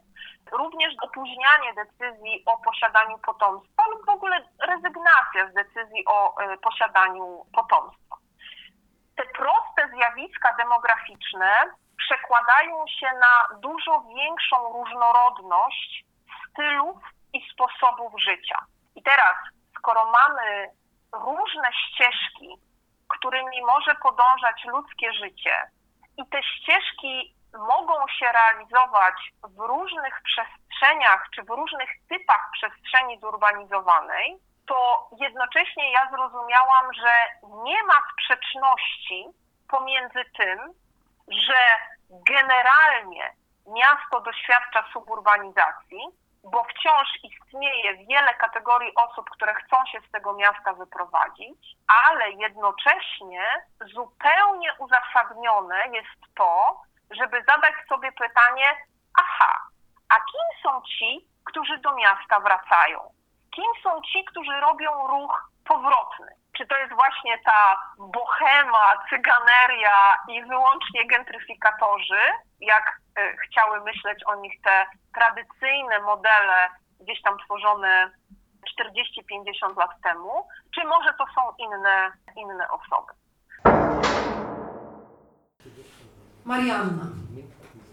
również 0.52 0.94
opóźnianie 1.02 1.74
decyzji 1.76 2.44
o 2.46 2.58
posiadaniu 2.58 3.18
potomstwa 3.18 3.84
lub 3.92 4.06
w 4.06 4.10
ogóle 4.10 4.42
rezygnacja 4.60 5.52
z 5.52 5.54
decyzji 5.54 6.06
o 6.08 6.42
e, 6.42 6.58
posiadaniu 6.58 7.46
potomstwa. 7.54 8.16
Te 9.16 9.26
proste 9.26 9.90
zjawiska 9.96 10.56
demograficzne 10.58 11.58
przekładają 11.98 12.88
się 12.88 13.08
na 13.20 13.60
dużo 13.60 14.02
większą 14.02 14.74
różnorodność 14.74 16.06
stylów 16.50 16.98
i 17.34 17.42
sposobów 17.54 18.14
życia. 18.22 18.60
I 18.96 19.04
teraz, 19.04 19.36
skoro 19.78 20.12
mamy 20.12 20.70
różne 21.14 21.70
ścieżki, 21.74 22.58
którymi 23.08 23.62
może 23.62 23.96
podążać 23.96 24.66
ludzkie 24.66 25.14
życie, 25.14 25.56
i 26.18 26.26
te 26.28 26.44
ścieżki 26.44 27.36
mogą 27.54 28.08
się 28.08 28.26
realizować 28.32 29.16
w 29.44 29.60
różnych 29.60 30.22
przestrzeniach 30.24 31.28
czy 31.36 31.44
w 31.44 31.50
różnych 31.50 31.90
typach 32.10 32.50
przestrzeni 32.54 33.20
zurbanizowanej, 33.20 34.38
to 34.68 35.10
jednocześnie 35.20 35.92
ja 35.92 36.10
zrozumiałam, 36.10 36.94
że 36.94 37.14
nie 37.64 37.84
ma 37.84 37.94
sprzeczności 38.14 39.26
pomiędzy 39.70 40.26
tym, 40.38 40.60
że 41.28 41.60
generalnie 42.10 43.34
miasto 43.68 44.22
doświadcza 44.22 44.86
suburbanizacji, 44.94 46.00
bo 46.44 46.64
wciąż 46.64 47.08
istnieje 47.24 47.98
wiele 47.98 48.34
kategorii 48.34 48.96
osób, 48.96 49.30
które 49.30 49.54
chcą 49.54 49.86
się 49.86 50.00
z 50.08 50.12
tego 50.12 50.34
miasta 50.34 50.74
wyprowadzić, 50.74 51.76
ale 52.08 52.32
jednocześnie 52.32 53.48
zupełnie 53.94 54.74
uzasadnione 54.80 55.88
jest 55.88 56.36
to, 56.36 56.82
żeby 57.12 57.44
zadać 57.48 57.74
sobie 57.90 58.12
pytanie: 58.12 58.78
aha, 59.20 59.60
a 60.10 60.16
kim 60.16 60.64
są 60.64 60.82
ci, 60.82 61.28
którzy 61.46 61.78
do 61.78 61.96
miasta 61.96 62.40
wracają? 62.40 63.00
Kim 63.56 63.72
są 63.84 64.02
ci, 64.02 64.26
którzy 64.26 64.60
robią 64.60 65.08
ruch 65.08 65.50
powrotny? 65.66 66.33
Czy 66.58 66.68
to 66.68 66.78
jest 66.78 66.94
właśnie 66.94 67.38
ta 67.46 67.78
bohema, 67.98 68.86
cyganeria 69.10 70.18
i 70.30 70.44
wyłącznie 70.44 71.08
gentryfikatorzy, 71.08 72.22
jak 72.60 73.02
y, 73.20 73.38
chciały 73.38 73.82
myśleć 73.82 74.24
o 74.26 74.36
nich 74.36 74.62
te 74.62 74.86
tradycyjne 75.14 76.00
modele 76.00 76.70
gdzieś 77.00 77.22
tam 77.22 77.38
tworzone 77.46 78.12
40-50 79.70 79.78
lat 79.78 79.92
temu, 80.04 80.48
czy 80.76 80.88
może 80.88 81.14
to 81.18 81.26
są 81.36 81.42
inne, 81.58 82.12
inne 82.36 82.68
osoby. 82.70 83.14
Marianna. 86.46 87.06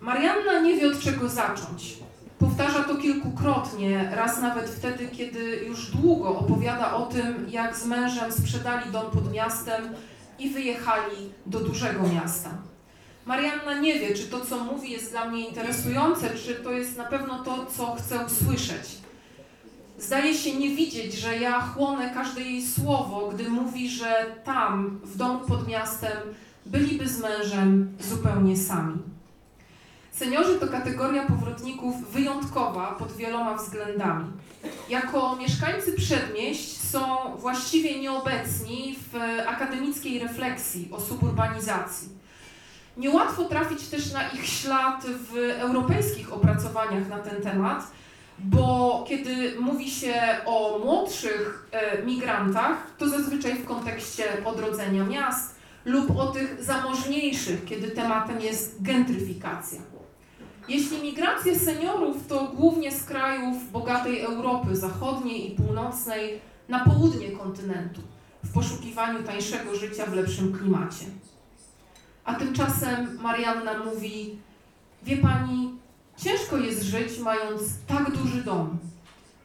Marianna 0.00 0.60
nie 0.60 0.74
wie 0.74 0.88
od 0.88 1.00
czego 1.04 1.28
zacząć. 1.28 2.09
Powtarza 2.40 2.84
to 2.84 2.96
kilkukrotnie, 2.96 4.10
raz 4.12 4.40
nawet 4.40 4.68
wtedy, 4.70 5.08
kiedy 5.08 5.56
już 5.56 5.90
długo 5.90 6.38
opowiada 6.38 6.94
o 6.94 7.06
tym, 7.06 7.46
jak 7.50 7.76
z 7.76 7.86
mężem 7.86 8.32
sprzedali 8.32 8.92
dom 8.92 9.10
pod 9.10 9.32
miastem 9.32 9.84
i 10.38 10.50
wyjechali 10.50 11.32
do 11.46 11.60
dużego 11.60 12.08
miasta. 12.08 12.50
Marianna 13.26 13.80
nie 13.80 13.98
wie, 13.98 14.14
czy 14.14 14.26
to, 14.26 14.40
co 14.40 14.64
mówi, 14.64 14.90
jest 14.90 15.10
dla 15.10 15.24
mnie 15.24 15.48
interesujące, 15.48 16.30
czy 16.30 16.54
to 16.54 16.72
jest 16.72 16.96
na 16.96 17.04
pewno 17.04 17.44
to, 17.44 17.66
co 17.66 17.94
chcę 17.94 18.26
usłyszeć. 18.26 18.88
Zdaje 19.98 20.34
się 20.34 20.56
nie 20.56 20.76
widzieć, 20.76 21.14
że 21.14 21.38
ja 21.38 21.60
chłonę 21.60 22.10
każde 22.14 22.40
jej 22.40 22.66
słowo, 22.66 23.30
gdy 23.34 23.48
mówi, 23.48 23.90
że 23.90 24.26
tam, 24.44 25.00
w 25.04 25.16
domu 25.16 25.40
pod 25.48 25.68
miastem, 25.68 26.16
byliby 26.66 27.08
z 27.08 27.20
mężem 27.20 27.96
zupełnie 28.00 28.56
sami. 28.56 28.98
Seniorzy 30.20 30.58
to 30.58 30.68
kategoria 30.68 31.26
powrotników 31.26 32.12
wyjątkowa 32.12 32.86
pod 32.98 33.12
wieloma 33.12 33.54
względami. 33.54 34.24
Jako 34.88 35.36
mieszkańcy 35.36 35.92
przedmieść 35.92 36.80
są 36.80 37.00
właściwie 37.36 38.00
nieobecni 38.00 38.96
w 39.12 39.16
akademickiej 39.46 40.18
refleksji 40.18 40.88
o 40.92 41.00
suburbanizacji. 41.00 42.08
Niełatwo 42.96 43.44
trafić 43.44 43.88
też 43.88 44.12
na 44.12 44.28
ich 44.28 44.46
ślad 44.46 45.06
w 45.06 45.36
europejskich 45.60 46.32
opracowaniach 46.32 47.08
na 47.08 47.18
ten 47.18 47.42
temat, 47.42 47.82
bo 48.38 49.04
kiedy 49.08 49.60
mówi 49.60 49.90
się 49.90 50.14
o 50.46 50.80
młodszych 50.84 51.68
e, 51.72 52.02
migrantach, 52.02 52.76
to 52.98 53.08
zazwyczaj 53.08 53.54
w 53.54 53.64
kontekście 53.64 54.24
odrodzenia 54.44 55.04
miast 55.04 55.54
lub 55.84 56.16
o 56.18 56.26
tych 56.26 56.64
zamożniejszych, 56.64 57.64
kiedy 57.64 57.90
tematem 57.90 58.40
jest 58.40 58.82
gentryfikacja. 58.82 59.99
Jeśli 60.70 61.02
migracje 61.02 61.58
seniorów 61.58 62.26
to 62.26 62.52
głównie 62.54 62.92
z 62.92 63.04
krajów 63.04 63.72
bogatej 63.72 64.20
Europy 64.20 64.76
Zachodniej 64.76 65.52
i 65.52 65.56
Północnej 65.56 66.40
na 66.68 66.84
południe 66.84 67.30
kontynentu, 67.30 68.00
w 68.44 68.52
poszukiwaniu 68.52 69.22
tańszego 69.22 69.76
życia 69.76 70.06
w 70.06 70.14
lepszym 70.14 70.52
klimacie. 70.52 71.04
A 72.24 72.34
tymczasem 72.34 73.18
Marianna 73.22 73.84
mówi: 73.84 74.38
Wie 75.02 75.16
pani, 75.16 75.74
ciężko 76.16 76.56
jest 76.56 76.82
żyć, 76.82 77.18
mając 77.18 77.62
tak 77.86 78.10
duży 78.10 78.44
dom. 78.44 78.78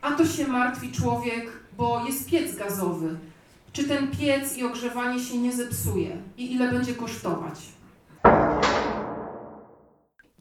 A 0.01 0.11
to 0.11 0.25
się 0.25 0.47
martwi 0.47 0.91
człowiek, 0.91 1.51
bo 1.77 2.05
jest 2.05 2.29
piec 2.29 2.55
gazowy. 2.55 3.17
Czy 3.73 3.83
ten 3.83 4.11
piec 4.11 4.57
i 4.57 4.63
ogrzewanie 4.63 5.19
się 5.19 5.37
nie 5.37 5.53
zepsuje 5.53 6.17
i 6.37 6.53
ile 6.53 6.71
będzie 6.71 6.95
kosztować? 6.95 7.59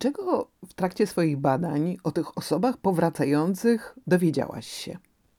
Czego 0.05 0.47
w 0.71 0.75
trakcie 0.75 1.07
swoich 1.07 1.41
badań 1.41 1.81
o 2.05 2.11
tych 2.11 2.39
osobach 2.39 2.75
powracających 2.83 3.95
dowiedziałaś 4.07 4.67
się? 4.67 4.93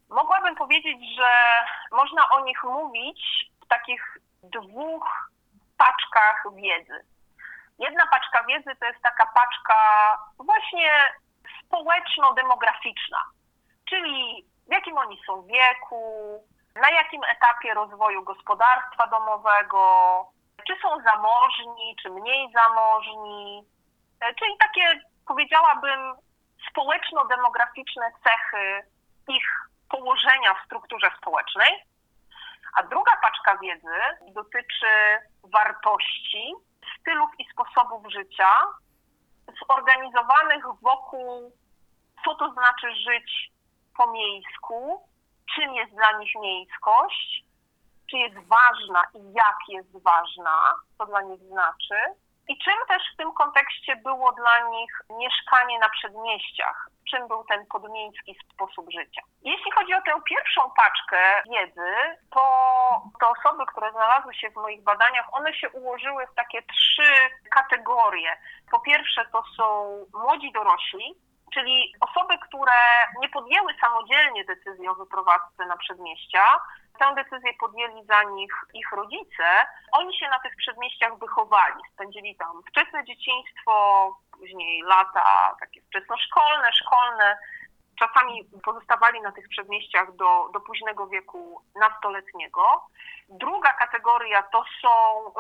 Mogłabym 0.10 0.56
powiedzieć, 0.56 1.00
że 1.18 1.32
można 1.92 2.30
o 2.30 2.46
nich 2.46 2.64
mówić 2.64 3.22
w 3.64 3.68
takich 3.68 4.18
dwóch 4.44 5.32
paczkach 5.78 6.44
wiedzy. 6.56 6.98
Jedna 7.80 8.04
paczka 8.08 8.44
wiedzy 8.44 8.72
to 8.80 8.86
jest 8.86 9.02
taka 9.02 9.26
paczka 9.26 9.78
właśnie 10.40 10.92
społeczno-demograficzna, 11.66 13.22
czyli 13.90 14.46
w 14.68 14.72
jakim 14.72 14.98
oni 14.98 15.20
są 15.28 15.46
wieku, 15.46 16.04
na 16.76 16.90
jakim 16.90 17.22
etapie 17.24 17.74
rozwoju 17.74 18.24
gospodarstwa 18.24 19.08
domowego, 19.08 19.82
czy 20.68 20.74
są 20.82 20.90
zamożni, 21.04 21.96
czy 22.02 22.10
mniej 22.10 22.52
zamożni, 22.54 23.75
czyli 24.34 24.58
takie, 24.60 25.02
powiedziałabym, 25.28 26.14
społeczno-demograficzne 26.70 28.12
cechy 28.24 28.92
ich 29.28 29.48
położenia 29.90 30.54
w 30.54 30.66
strukturze 30.66 31.12
społecznej. 31.18 31.72
A 32.78 32.84
druga 32.84 33.12
paczka 33.22 33.58
wiedzy 33.58 34.34
dotyczy 34.34 35.20
wartości, 35.44 36.54
stylów 37.00 37.30
i 37.40 37.46
sposobów 37.52 38.12
życia 38.12 38.50
zorganizowanych 39.70 40.64
wokół, 40.82 41.52
co 42.26 42.36
to 42.36 42.54
znaczy 42.54 42.96
żyć 42.96 43.52
po 43.98 44.12
miejsku, 44.12 45.08
czym 45.56 45.74
jest 45.74 45.96
dla 45.96 46.12
nich 46.20 46.36
miejskość, 46.36 47.44
czy 48.10 48.18
jest 48.18 48.36
ważna 48.36 49.04
i 49.14 49.34
jak 49.34 49.58
jest 49.68 50.04
ważna, 50.04 50.74
co 50.98 51.06
dla 51.06 51.22
nich 51.22 51.42
znaczy, 51.42 51.96
i 52.48 52.58
czym 52.58 52.74
też 52.88 53.04
w 53.14 53.18
tym 53.18 53.34
kontekście 53.34 53.96
było 53.96 54.32
dla 54.32 54.70
nich 54.70 55.02
mieszkanie 55.10 55.80
na 55.80 55.90
przedmieściach, 55.90 56.90
czym 57.10 57.28
był 57.28 57.44
ten 57.44 57.66
podmiejski 57.66 58.36
sposób 58.54 58.92
życia. 58.92 59.22
Jeśli 59.42 59.72
chodzi 59.72 59.94
o 59.94 60.02
tę 60.02 60.22
pierwszą 60.30 60.62
paczkę 60.72 61.44
wiedzy, 61.52 61.94
to 62.32 62.42
te 63.20 63.28
osoby, 63.28 63.66
które 63.66 63.92
znalazły 63.92 64.34
się 64.34 64.50
w 64.50 64.56
moich 64.56 64.84
badaniach, 64.84 65.26
one 65.32 65.54
się 65.54 65.70
ułożyły 65.70 66.28
w 66.28 66.36
takie 66.36 66.62
trzy 66.62 67.12
kategorie. 67.52 68.38
Po 68.72 68.80
pierwsze 68.80 69.26
to 69.32 69.44
są 69.58 69.98
młodzi 70.14 70.52
dorośli, 70.52 71.16
czyli 71.54 71.94
osoby, 72.00 72.38
które 72.38 72.80
nie 73.22 73.30
podjęły 73.30 73.74
samodzielnie 73.82 74.46
decyzji 74.46 74.88
o 74.88 74.96
wyprowadzce 74.96 75.66
na 75.66 75.78
przedmieścia, 75.78 76.44
tę 77.00 77.16
decyzję 77.16 77.54
podjęli 77.60 78.06
za 78.06 78.24
nich 78.24 78.52
ich 78.74 78.92
rodzice. 78.92 79.44
Oni 79.92 80.18
się 80.18 80.30
na 80.30 80.40
tych 80.40 80.56
przedmieściach 80.56 81.18
wychowali, 81.18 81.82
spędzili 81.94 82.36
tam 82.36 82.62
wczesne 82.70 83.06
dzieciństwo, 83.06 83.74
później 84.32 84.82
lata 84.82 85.56
takie 85.60 85.82
wczesnoszkolne, 85.82 86.74
szkolne. 86.74 87.38
Czasami 88.00 88.44
pozostawali 88.64 89.22
na 89.22 89.32
tych 89.32 89.50
przedmieściach 89.50 90.16
do, 90.16 90.50
do 90.54 90.60
późnego 90.60 91.08
wieku 91.08 91.62
nastoletniego. 91.76 92.62
Druga 93.30 93.74
kategoria 93.74 94.44
to 94.44 94.64
są 94.82 94.90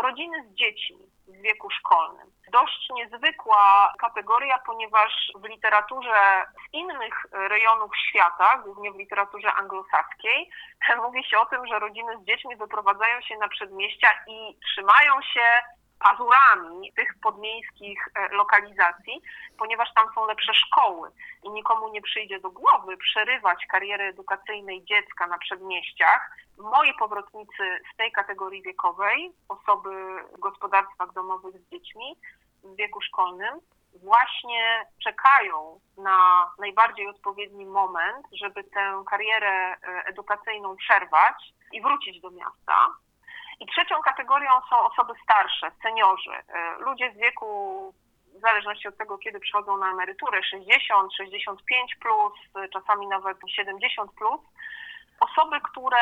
rodziny 0.01 0.43
z 0.49 0.53
dziećmi 0.53 0.97
w 1.27 1.41
wieku 1.41 1.69
szkolnym. 1.69 2.27
Dość 2.51 2.89
niezwykła 2.89 3.93
kategoria, 3.99 4.59
ponieważ 4.65 5.31
w 5.35 5.45
literaturze 5.45 6.45
z 6.53 6.73
innych 6.73 7.25
rejonów 7.31 7.91
świata, 8.09 8.57
głównie 8.57 8.91
w 8.91 8.95
literaturze 8.95 9.53
anglosaskiej, 9.53 10.49
mówi 11.05 11.23
się 11.23 11.39
o 11.39 11.45
tym, 11.45 11.67
że 11.67 11.79
rodziny 11.79 12.17
z 12.17 12.25
dziećmi 12.25 12.55
wyprowadzają 12.55 13.21
się 13.21 13.37
na 13.37 13.47
przedmieścia 13.47 14.07
i 14.27 14.57
trzymają 14.65 15.21
się 15.21 15.45
pazurami 15.99 16.93
tych 16.93 17.10
podmiejskich 17.21 17.99
e, 18.15 18.36
lokalizacji, 18.36 19.21
ponieważ 19.58 19.93
tam 19.93 20.08
są 20.15 20.27
lepsze 20.27 20.53
szkoły 20.53 21.12
i 21.43 21.49
nikomu 21.49 21.89
nie 21.89 22.01
przyjdzie 22.01 22.39
do 22.39 22.51
głowy 22.51 22.97
przerywać 22.97 23.65
kariery 23.65 24.03
edukacyjnej 24.03 24.86
dziecka 24.86 25.27
na 25.27 25.38
przedmieściach. 25.38 26.36
Moi 26.58 26.93
powrotnicy 26.99 27.79
z 27.93 27.97
tej 27.97 28.12
kategorii 28.12 28.62
wiekowej, 28.62 29.31
osoby 29.49 29.89
w 30.38 30.39
gospodarstwach 30.39 31.13
domowych 31.13 31.55
z 31.62 31.69
dziećmi 31.69 32.17
w 32.63 32.75
wieku 32.75 33.01
szkolnym, 33.01 33.60
właśnie 34.03 34.86
czekają 35.03 35.79
na 35.97 36.51
najbardziej 36.60 37.08
odpowiedni 37.08 37.65
moment, 37.65 38.27
żeby 38.31 38.63
tę 38.63 39.03
karierę 39.10 39.49
e, 39.49 39.77
edukacyjną 40.05 40.75
przerwać 40.75 41.53
i 41.71 41.81
wrócić 41.81 42.21
do 42.21 42.31
miasta 42.31 42.88
i 43.59 43.65
trzecią 43.67 44.01
kategorią 44.01 44.49
są 44.69 44.79
osoby 44.79 45.13
starsze, 45.23 45.71
seniorzy, 45.81 46.31
e, 46.31 46.77
ludzie 46.79 47.11
z 47.11 47.17
wieku, 47.17 47.93
w 48.37 48.41
zależności 48.41 48.87
od 48.87 48.97
tego, 48.97 49.17
kiedy 49.17 49.39
przychodzą 49.39 49.77
na 49.77 49.91
emeryturę, 49.91 50.43
60, 50.43 51.13
65 51.13 51.95
plus, 51.95 52.33
czasami 52.73 53.07
nawet 53.07 53.37
70 53.47 54.11
plus. 54.11 54.41
Osoby, 55.19 55.61
które 55.61 55.97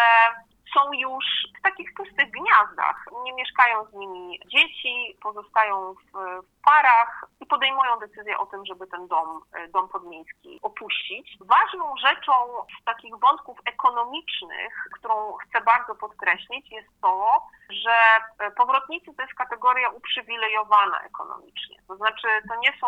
są 0.73 0.93
już 0.93 1.25
w 1.59 1.61
takich 1.61 1.93
pustych 1.93 2.31
gniazdach. 2.31 3.05
Nie 3.23 3.33
mieszkają 3.33 3.85
z 3.85 3.93
nimi 3.93 4.39
dzieci, 4.45 5.17
pozostają 5.21 5.93
w, 5.93 6.11
w 6.47 6.61
parach 6.65 7.25
i 7.41 7.45
podejmują 7.45 7.99
decyzję 7.99 8.37
o 8.37 8.45
tym, 8.45 8.65
żeby 8.65 8.87
ten 8.87 9.07
dom, 9.07 9.41
e, 9.53 9.67
dom 9.67 9.89
podmiejski 9.89 10.59
opuścić. 10.61 11.37
Ważną 11.39 11.97
rzeczą 11.97 12.33
z 12.81 12.83
takich 12.83 13.13
wątków 13.19 13.57
ekonomicznych, 13.65 14.87
którą 14.93 15.33
chcę 15.33 15.61
bardzo 15.61 15.95
podkreślić, 15.95 16.71
jest 16.71 16.89
to, 17.01 17.41
że 17.69 17.95
e, 18.39 18.51
powrotnicy 18.51 19.13
to 19.13 19.21
jest 19.21 19.33
kategoria 19.33 19.89
uprzywilejowana 19.89 21.01
ekonomicznie. 21.01 21.77
To 21.87 21.95
znaczy, 21.95 22.27
to 22.49 22.55
nie 22.59 22.73
są 22.81 22.87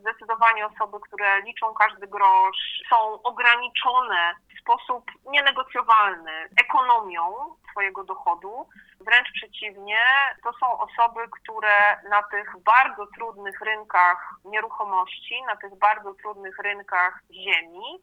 zdecydowanie 0.00 0.66
osoby, 0.66 0.98
które 1.00 1.42
liczą 1.42 1.74
każdy 1.74 2.06
grosz, 2.06 2.82
są 2.90 3.22
ograniczone 3.22 4.34
w 4.56 4.60
sposób 4.60 5.04
nienegocjowalny 5.26 6.48
ekonomią 6.60 7.34
swojego 7.70 8.04
dochodu. 8.04 8.68
Wręcz 9.00 9.28
przeciwnie, 9.32 9.98
to 10.44 10.52
są 10.52 10.78
osoby, 10.78 11.20
które 11.30 12.02
na 12.10 12.22
tych 12.22 12.56
bardzo 12.64 13.06
trudnych 13.06 13.60
rynkach 13.60 14.30
nieruchomości, 14.44 15.42
na 15.42 15.56
tych 15.56 15.78
bardzo 15.78 16.14
trudnych 16.14 16.58
rynkach 16.58 17.20
ziemi 17.30 18.02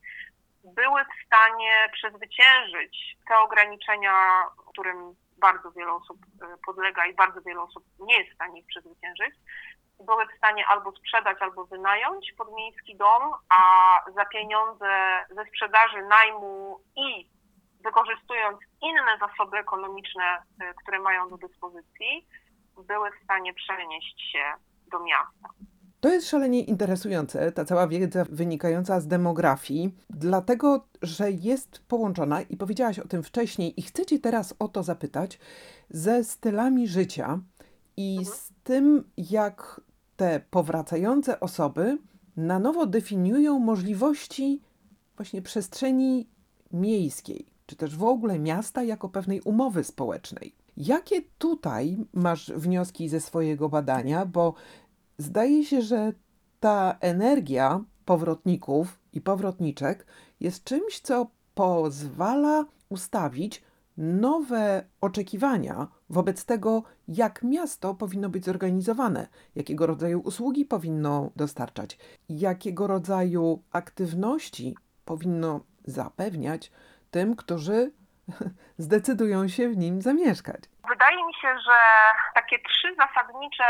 były 0.63 1.01
w 1.03 1.25
stanie 1.25 1.89
przezwyciężyć 1.93 3.17
te 3.27 3.37
ograniczenia, 3.37 4.43
którym 4.71 5.15
bardzo 5.47 5.71
wiele 5.71 5.93
osób 5.93 6.17
y, 6.25 6.57
podlega 6.65 7.05
i 7.05 7.13
bardzo 7.15 7.41
wiele 7.41 7.61
osób 7.61 7.83
nie 7.99 8.17
jest 8.17 8.31
w 8.31 8.35
stanie 8.35 8.59
ich 8.59 8.67
przezwyciężyć, 8.67 9.33
były 9.99 10.25
w 10.25 10.37
stanie 10.37 10.67
albo 10.67 10.91
sprzedać, 10.91 11.37
albo 11.41 11.65
wynająć 11.65 12.33
podmiejski 12.37 12.95
dom, 12.95 13.23
a 13.49 13.61
za 14.15 14.25
pieniądze 14.25 14.89
ze 15.29 15.45
sprzedaży, 15.45 16.01
najmu 16.01 16.79
i 16.95 17.29
wykorzystując 17.83 18.59
inne 18.81 19.17
zasoby 19.19 19.57
ekonomiczne, 19.57 20.27
y, 20.37 20.73
które 20.81 20.99
mają 20.99 21.29
do 21.29 21.37
dyspozycji, 21.37 22.27
były 22.87 23.11
w 23.11 23.23
stanie 23.23 23.53
przenieść 23.53 24.31
się 24.31 24.53
do 24.91 24.99
miasta. 24.99 25.49
To 26.03 26.09
jest 26.09 26.29
szalenie 26.29 26.61
interesujące, 26.61 27.51
ta 27.51 27.65
cała 27.65 27.87
wiedza 27.87 28.25
wynikająca 28.29 28.99
z 28.99 29.07
demografii, 29.07 29.95
dlatego 30.09 30.87
że 31.01 31.31
jest 31.31 31.79
połączona, 31.87 32.41
i 32.41 32.57
powiedziałaś 32.57 32.99
o 32.99 33.07
tym 33.07 33.23
wcześniej, 33.23 33.79
i 33.79 33.83
chcę 33.83 34.05
Cię 34.05 34.19
teraz 34.19 34.53
o 34.59 34.67
to 34.67 34.83
zapytać, 34.83 35.39
ze 35.89 36.23
stylami 36.23 36.87
życia 36.87 37.39
i 37.97 38.17
Mhm. 38.17 38.37
z 38.37 38.51
tym, 38.63 39.03
jak 39.17 39.81
te 40.15 40.41
powracające 40.49 41.39
osoby 41.39 41.97
na 42.37 42.59
nowo 42.59 42.85
definiują 42.85 43.59
możliwości 43.59 44.61
właśnie 45.15 45.41
przestrzeni 45.41 46.27
miejskiej, 46.73 47.45
czy 47.65 47.75
też 47.75 47.97
w 47.97 48.03
ogóle 48.03 48.39
miasta 48.39 48.83
jako 48.83 49.09
pewnej 49.09 49.41
umowy 49.41 49.83
społecznej. 49.83 50.55
Jakie 50.77 51.21
tutaj 51.37 51.97
masz 52.13 52.51
wnioski 52.51 53.09
ze 53.09 53.19
swojego 53.19 53.69
badania? 53.69 54.25
Bo 54.25 54.53
zdaje 55.23 55.65
się, 55.65 55.81
że 55.81 56.11
ta 56.59 56.97
energia 56.99 57.79
powrotników 58.05 58.99
i 59.13 59.21
powrotniczek 59.21 60.05
jest 60.39 60.63
czymś, 60.63 60.99
co 60.99 61.27
pozwala 61.55 62.65
ustawić 62.89 63.63
nowe 63.97 64.83
oczekiwania 65.01 65.87
wobec 66.09 66.45
tego, 66.45 66.83
jak 67.07 67.43
miasto 67.43 67.93
powinno 67.93 68.29
być 68.29 68.45
zorganizowane, 68.45 69.27
jakiego 69.55 69.87
rodzaju 69.87 70.19
usługi 70.19 70.65
powinno 70.65 71.31
dostarczać, 71.35 71.97
jakiego 72.29 72.87
rodzaju 72.87 73.63
aktywności 73.71 74.75
powinno 75.05 75.59
zapewniać 75.85 76.71
tym, 77.11 77.35
którzy 77.35 77.91
zdecydują 78.77 79.47
się 79.47 79.69
w 79.69 79.77
nim 79.77 80.01
zamieszkać. 80.01 80.63
Wydaje 80.89 81.25
mi 81.25 81.33
się, 81.33 81.47
że 81.65 81.77
takie 82.33 82.59
trzy 82.59 82.95
zasadnicze 82.95 83.63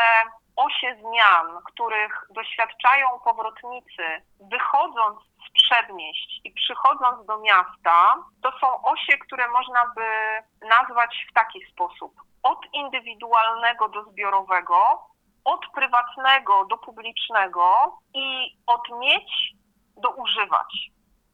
osie 0.56 0.96
zmian, 1.02 1.62
których 1.66 2.28
doświadczają 2.30 3.08
powrotnicy, 3.24 4.04
wychodząc 4.39 5.20
z 5.20 5.52
przedmieść 5.63 6.42
i 6.44 6.52
przychodząc 6.52 7.26
do 7.26 7.38
miasta, 7.39 8.16
to 8.44 8.52
są 8.60 8.82
osie, 8.84 9.18
które 9.18 9.48
można 9.48 9.86
by 9.96 10.08
nazwać 10.68 11.26
w 11.30 11.34
taki 11.34 11.66
sposób: 11.72 12.13
od 12.44 12.60
indywidualnego 12.74 13.89
do 13.89 14.04
zbiorowego, 14.04 14.76
od 15.46 15.62
prywatnego 15.76 16.66
do 16.66 16.78
publicznego 16.78 17.98
i 18.13 18.58
od 18.68 19.00
mieć 19.00 19.54
do 19.98 20.10
używać, 20.10 20.89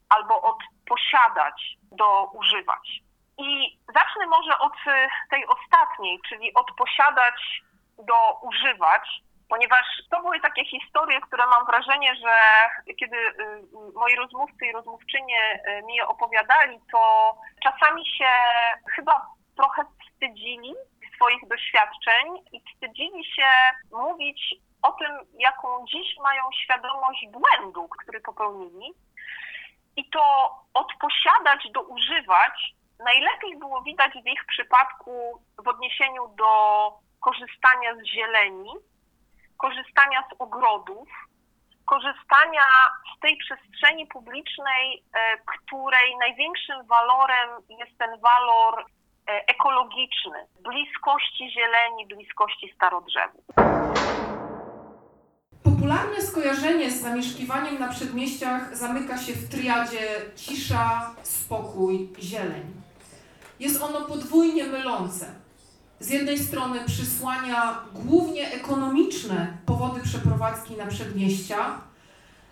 albo 0.10 0.42
od 0.42 0.58
posiadać 0.88 1.78
do 1.92 2.24
używać. 2.34 3.02
I 3.38 3.80
zacznę 3.94 4.28
może 4.28 4.60
od 4.60 4.74
y, 4.74 5.10
tej 5.30 5.46
ostatniej, 5.48 6.20
czyli 6.30 6.54
od 6.54 6.72
posiadać 6.78 7.62
do 8.00 8.40
używać, 8.42 9.22
ponieważ 9.50 9.86
to 10.12 10.22
były 10.22 10.40
takie 10.40 10.66
historie, 10.66 11.22
które 11.22 11.44
mam 11.48 11.66
wrażenie, 11.66 12.16
że 12.16 12.34
kiedy 13.00 13.18
y, 13.18 13.34
moi 13.96 14.16
rozmówcy 14.16 14.66
i 14.66 14.72
rozmówczynie 14.72 15.64
y, 15.68 15.86
mi 15.86 15.96
je 15.96 16.08
opowiadali, 16.08 16.80
to 16.92 17.34
czasami 17.64 18.06
się 18.06 18.32
chyba 18.96 19.26
trochę 19.58 19.82
wstydzili 20.06 20.76
swoich 21.16 21.48
doświadczeń 21.48 22.26
i 22.52 22.62
wstydzili 22.62 23.26
się 23.26 23.50
mówić 23.92 24.56
o 24.82 24.92
tym, 24.92 25.12
jaką 25.40 25.86
dziś 25.86 26.18
mają 26.24 26.44
świadomość 26.64 27.28
błędu, 27.28 27.88
który 27.88 28.22
popełnili. 28.22 28.94
I 29.96 30.10
to 30.10 30.56
od 30.74 30.88
posiadać 31.00 31.72
do 31.72 31.82
używać 31.82 32.74
najlepiej 33.00 33.58
było 33.58 33.82
widać 33.82 34.12
w 34.14 34.28
ich 34.28 34.46
przypadku 34.48 35.44
w 35.64 35.68
odniesieniu 35.68 36.28
do 36.28 36.50
korzystania 37.20 37.96
z 37.96 38.04
zieleni, 38.06 38.74
korzystania 39.58 40.24
z 40.30 40.36
ogrodów, 40.40 41.10
korzystania 41.86 42.66
z 43.18 43.20
tej 43.22 43.38
przestrzeni 43.38 44.08
publicznej, 44.08 45.04
e, 45.14 45.38
której 45.38 46.18
największym 46.18 46.86
walorem 46.88 47.50
jest 47.70 47.98
ten 47.98 48.10
walor 48.20 48.86
e, 49.28 49.48
ekologiczny, 49.48 50.40
bliskości 50.60 51.52
zieleni, 51.52 52.08
bliskości 52.08 52.74
starodrzewów. 52.76 53.46
Popularne 55.64 56.22
skojarzenie 56.22 56.92
z 56.92 57.02
zamieszkiwaniem 57.02 57.80
na 57.80 57.88
przedmieściach 57.88 58.76
zamyka 58.76 59.18
się 59.18 59.34
w 59.34 59.50
triadzie 59.50 60.06
cisza, 60.36 61.16
spokój, 61.24 62.10
zieleń. 62.20 62.74
Jest 63.60 63.84
ono 63.84 64.02
podwójnie 64.02 64.64
mylące. 64.64 65.49
Z 66.00 66.10
jednej 66.10 66.40
strony 66.40 66.80
przysłania 66.86 67.80
głównie 67.94 68.52
ekonomiczne 68.52 69.58
powody 69.66 70.02
przeprowadzki 70.02 70.78
na 70.78 70.88
przedmieścia, 70.88 71.58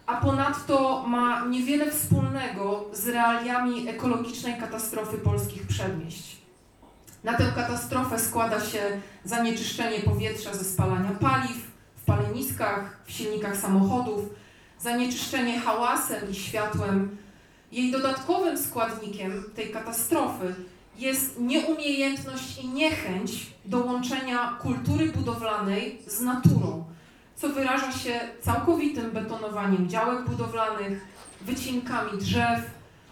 a 0.06 0.18
ponadto 0.18 1.04
ma 1.08 1.46
niewiele 1.46 1.92
wspólnego 1.92 2.86
z 2.94 3.08
realiami 3.08 3.90
ekologicznej 3.90 4.60
katastrofy 4.60 5.18
polskich 5.18 5.68
przedmieść. 5.68 6.38
Na 7.24 7.34
tę 7.34 7.52
katastrofę 7.56 8.20
składa 8.20 8.66
się 8.66 8.80
zanieczyszczenie 9.24 10.00
powietrza 10.00 10.54
ze 10.54 10.64
spalania 10.64 11.12
paliw, 11.12 11.58
w 11.96 12.06
paleniskach, 12.06 12.98
w 13.06 13.12
silnikach 13.12 13.58
samochodów, 13.58 14.26
zanieczyszczenie 14.80 15.60
hałasem 15.60 16.32
i 16.32 16.36
światłem. 16.36 17.18
Jej 17.72 17.92
dodatkowym 17.92 18.58
składnikiem 18.58 19.44
tej 19.56 19.72
katastrofy 19.72 20.56
jest 20.98 21.40
nieumiejętność 21.40 22.58
i 22.64 22.68
niechęć 22.68 23.48
do 23.66 23.80
łączenia 23.80 24.58
kultury 24.62 25.12
budowlanej 25.12 26.02
z 26.08 26.22
naturą, 26.22 26.86
co 27.36 27.50
wyraża 27.50 27.92
się 27.92 28.20
całkowitym 28.42 29.12
betonowaniem 29.12 29.90
działek 29.90 30.30
budowlanych, 30.30 31.08
wycinkami 31.42 32.20
drzew, 32.20 32.62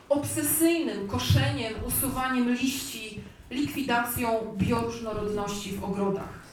obsesyjnym 0.10 1.08
koszeniem, 1.08 1.74
usuwaniem 1.88 2.54
liści, 2.54 3.22
likwidacją 3.52 4.56
bioróżnorodności 4.58 5.72
w 5.72 5.84
ogrodach. 5.84 6.46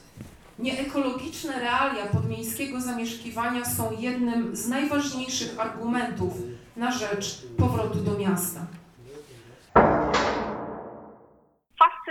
Nieekologiczne 0.59 1.61
realia 1.61 2.07
podmiejskiego 2.07 2.81
zamieszkiwania 2.81 3.65
są 3.65 3.91
jednym 3.99 4.57
z 4.57 4.69
najważniejszych 4.69 5.61
argumentów 5.61 6.35
na 6.77 6.93
rzecz 6.93 7.43
powrotu 7.57 7.99
do 7.99 8.19
miasta. 8.19 8.67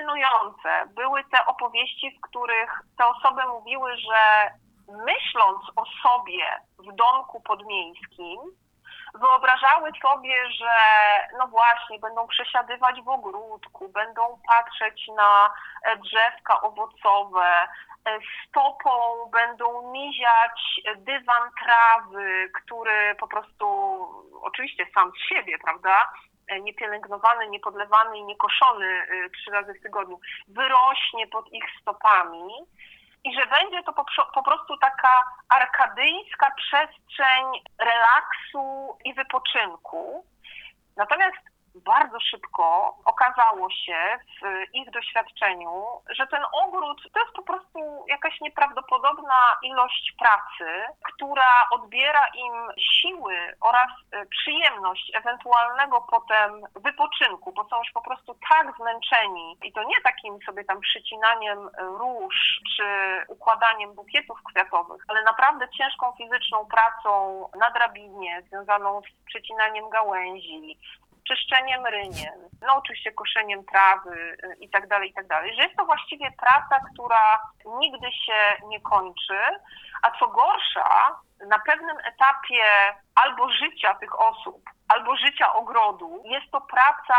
Fascynujące. 0.01 0.93
Były 0.95 1.23
te 1.23 1.45
opowieści, 1.45 2.11
w 2.17 2.21
których 2.21 2.81
te 2.97 3.05
osoby 3.07 3.41
mówiły, 3.45 3.97
że 3.97 4.51
myśląc 4.87 5.61
o 5.75 5.83
sobie 6.03 6.45
w 6.79 6.95
domku 6.95 7.41
podmiejskim, 7.41 8.39
wyobrażały 9.13 9.91
sobie, 10.01 10.51
że 10.51 10.71
no 11.39 11.47
właśnie, 11.47 11.99
będą 11.99 12.27
przesiadywać 12.27 13.01
w 13.01 13.09
ogródku, 13.09 13.89
będą 13.89 14.21
patrzeć 14.47 15.07
na 15.17 15.53
e, 15.83 15.97
drzewka 15.97 16.61
owocowe, 16.61 17.67
e, 18.05 18.19
stopą 18.47 18.89
będą 19.31 19.91
miziać 19.91 20.81
dywan 20.97 21.49
trawy, 21.63 22.51
który 22.63 23.15
po 23.19 23.27
prostu, 23.27 23.65
oczywiście 24.41 24.85
sam 24.93 25.11
z 25.11 25.29
siebie, 25.29 25.57
prawda, 25.63 25.91
e, 25.93 26.31
niepielęgnowany, 26.59 27.49
niepodlewany 27.49 28.17
i 28.17 28.23
niekoszony 28.23 28.85
e, 28.85 29.29
trzy 29.29 29.51
razy 29.51 29.73
w 29.73 29.83
tygodniu, 29.83 30.19
wyrośnie 30.47 31.27
pod 31.27 31.53
ich 31.53 31.63
stopami 31.81 32.53
i 33.23 33.35
że 33.35 33.45
będzie 33.45 33.83
to 33.83 33.93
po 34.33 34.43
prostu 34.43 34.77
taka 34.77 35.23
arkadyjska 35.49 36.51
przestrzeń 36.51 37.45
relaksu 37.79 38.97
i 39.05 39.13
wypoczynku. 39.13 40.25
Natomiast 40.97 41.50
bardzo 41.75 42.19
szybko 42.19 42.95
okazało 43.05 43.69
się 43.69 44.19
w 44.41 44.63
ich 44.73 44.91
doświadczeniu, 44.91 45.86
że 46.10 46.27
ten 46.27 46.43
ogród 46.51 47.01
to 47.13 47.19
jest 47.19 47.34
po 47.36 47.43
prostu 47.43 48.05
jakaś 48.07 48.41
nieprawdopodobna 48.41 49.57
ilość 49.63 50.13
pracy, 50.19 50.84
która 51.03 51.67
odbiera 51.71 52.27
im 52.27 52.53
siły 52.79 53.36
oraz 53.62 53.89
e, 54.12 54.25
przyjemność 54.25 55.12
ewentualnego 55.15 56.01
potem 56.12 56.62
wypoczynku, 56.75 57.51
bo 57.51 57.63
są 57.69 57.77
już 57.77 57.91
po 57.91 58.01
prostu 58.01 58.36
tak 58.49 58.77
zmęczeni. 58.77 59.57
I 59.63 59.73
to 59.73 59.84
nie 59.84 60.01
takim 60.03 60.39
sobie 60.45 60.63
tam 60.63 60.81
przycinaniem 60.81 61.69
róż 61.77 62.62
czy 62.75 62.86
układaniem 63.27 63.93
bukietów 63.93 64.39
kwiatowych, 64.43 65.03
ale 65.07 65.23
naprawdę 65.23 65.69
ciężką 65.69 66.13
fizyczną 66.17 66.65
pracą 66.65 67.45
na 67.60 67.69
drabinie 67.69 68.41
związaną 68.47 69.01
z 69.01 69.25
przycinaniem 69.25 69.89
gałęzi, 69.89 70.77
czyszczeniem 71.32 71.86
rynien, 71.86 72.50
no 72.62 72.76
oczywiście 72.76 73.12
koszeniem 73.12 73.65
trawy 73.65 74.38
i 74.60 74.70
tak 74.70 74.88
dalej, 74.88 75.10
i 75.10 75.13
tak 75.13 75.28
dalej, 75.28 75.56
że 75.56 75.63
jest 75.63 75.78
to 75.78 75.86
właściwie 75.86 76.32
praca, 76.32 76.80
która 76.94 77.39
nigdy 77.80 78.08
się 78.12 78.67
nie 78.67 78.82
kończy, 78.82 79.39
a 80.02 80.12
co 80.20 80.28
gorsza, 80.28 81.20
na 81.47 81.60
pewnym 81.60 81.97
etapie 81.97 82.63
albo 83.15 83.49
życia 83.49 83.93
tych 83.93 84.19
osób, 84.19 84.62
albo 84.93 85.15
życia 85.15 85.54
ogrodu, 85.54 86.23
jest 86.25 86.51
to 86.51 86.62
praca 86.62 87.17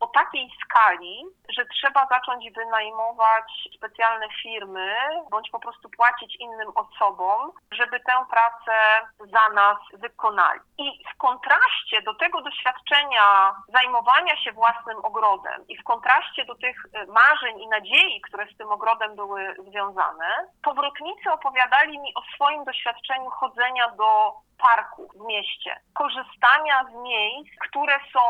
o 0.00 0.06
takiej 0.06 0.50
skali, 0.64 1.24
że 1.48 1.66
trzeba 1.66 2.06
zacząć 2.06 2.50
wynajmować 2.50 3.44
specjalne 3.76 4.28
firmy, 4.42 4.96
bądź 5.30 5.50
po 5.50 5.58
prostu 5.58 5.88
płacić 5.96 6.36
innym 6.36 6.68
osobom, 6.74 7.52
żeby 7.72 8.00
tę 8.00 8.24
pracę 8.30 8.76
za 9.18 9.54
nas 9.54 9.76
wykonali. 9.92 10.60
I 10.78 11.04
w 11.14 11.18
kontraście 11.18 12.02
do 12.02 12.14
tego 12.14 12.42
doświadczenia 12.42 13.54
zajmowania 13.68 14.36
się 14.36 14.52
własnym 14.52 14.98
ogrodem 15.02 15.68
i 15.68 15.76
w 15.78 15.84
kontraście 15.84 16.44
do 16.44 16.54
tych 16.54 16.84
y, 16.84 17.06
marzeń 17.06 17.60
i 17.60 17.68
nadziei, 17.68 18.20
które 18.20 18.46
z 18.46 18.56
tym 18.56 18.72
ogrodem 18.72 19.16
były 19.16 19.56
związane, 19.68 20.30
powrotnicy 20.62 21.30
opowiadali 21.32 21.98
mi 21.98 22.14
o 22.14 22.22
swoim 22.34 22.64
doświadczeniu 22.64 23.30
chodzenia 23.30 23.63
do 23.96 24.44
parku 24.58 25.08
w 25.14 25.26
mieście, 25.26 25.80
korzystania 25.94 26.84
z 26.84 26.94
miejsc, 26.94 27.50
które 27.68 27.98
są 28.12 28.20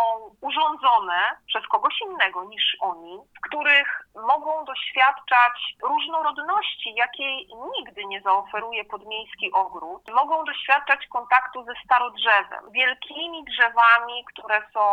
urządzone 0.41 1.21
przez 1.47 1.67
kogoś 1.69 2.01
innego 2.01 2.45
niż 2.45 2.77
oni, 2.81 3.19
w 3.39 3.41
których 3.49 4.09
mogą 4.15 4.65
doświadczać 4.65 5.57
różnorodności, 5.83 6.95
jakiej 6.95 7.49
nigdy 7.77 8.05
nie 8.05 8.21
zaoferuje 8.21 8.85
podmiejski 8.85 9.53
ogród. 9.53 10.03
Mogą 10.15 10.45
doświadczać 10.45 11.07
kontaktu 11.07 11.65
ze 11.65 11.73
starodrzewem, 11.85 12.73
wielkimi 12.73 13.45
drzewami, 13.45 14.25
które 14.25 14.63
są 14.75 14.85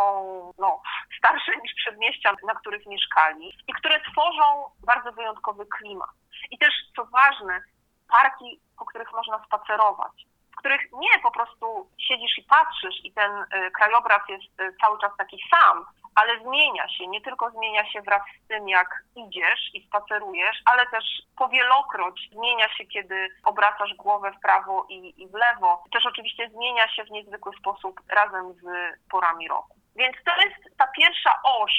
no, 0.58 0.82
starsze 1.18 1.52
niż 1.62 1.74
przedmieścia, 1.74 2.34
na 2.46 2.54
których 2.54 2.86
mieszkali 2.86 3.58
i 3.68 3.72
które 3.72 4.00
tworzą 4.00 4.70
bardzo 4.86 5.12
wyjątkowy 5.12 5.66
klimat. 5.66 6.10
I 6.50 6.58
też, 6.58 6.74
co 6.96 7.04
ważne, 7.04 7.60
parki, 8.08 8.60
po 8.78 8.84
których 8.84 9.12
można 9.12 9.44
spacerować 9.46 10.31
których 10.62 10.92
nie 10.92 11.18
po 11.22 11.30
prostu 11.30 11.90
siedzisz 11.98 12.38
i 12.38 12.42
patrzysz 12.42 13.04
i 13.04 13.12
ten 13.12 13.32
y, 13.32 13.70
krajobraz 13.70 14.22
jest 14.28 14.60
y, 14.60 14.76
cały 14.80 14.98
czas 15.00 15.12
taki 15.18 15.38
sam, 15.54 15.86
ale 16.14 16.40
zmienia 16.40 16.88
się. 16.88 17.06
Nie 17.06 17.20
tylko 17.20 17.50
zmienia 17.50 17.86
się 17.90 18.02
wraz 18.02 18.22
z 18.44 18.48
tym, 18.48 18.68
jak 18.68 19.02
idziesz 19.16 19.74
i 19.74 19.86
spacerujesz, 19.86 20.62
ale 20.64 20.86
też 20.86 21.04
powielokroć 21.36 22.28
zmienia 22.32 22.68
się, 22.68 22.84
kiedy 22.84 23.28
obracasz 23.44 23.94
głowę 23.94 24.32
w 24.32 24.40
prawo 24.40 24.86
i, 24.88 25.22
i 25.22 25.28
w 25.28 25.34
lewo. 25.34 25.84
Też 25.92 26.06
oczywiście 26.06 26.48
zmienia 26.48 26.88
się 26.88 27.04
w 27.04 27.10
niezwykły 27.10 27.52
sposób 27.60 28.00
razem 28.08 28.52
z 28.52 28.66
porami 29.10 29.48
roku. 29.48 29.76
Więc 29.96 30.16
to 30.24 30.42
jest 30.42 30.78
ta 30.78 30.86
pierwsza 30.86 31.30
oś, 31.44 31.72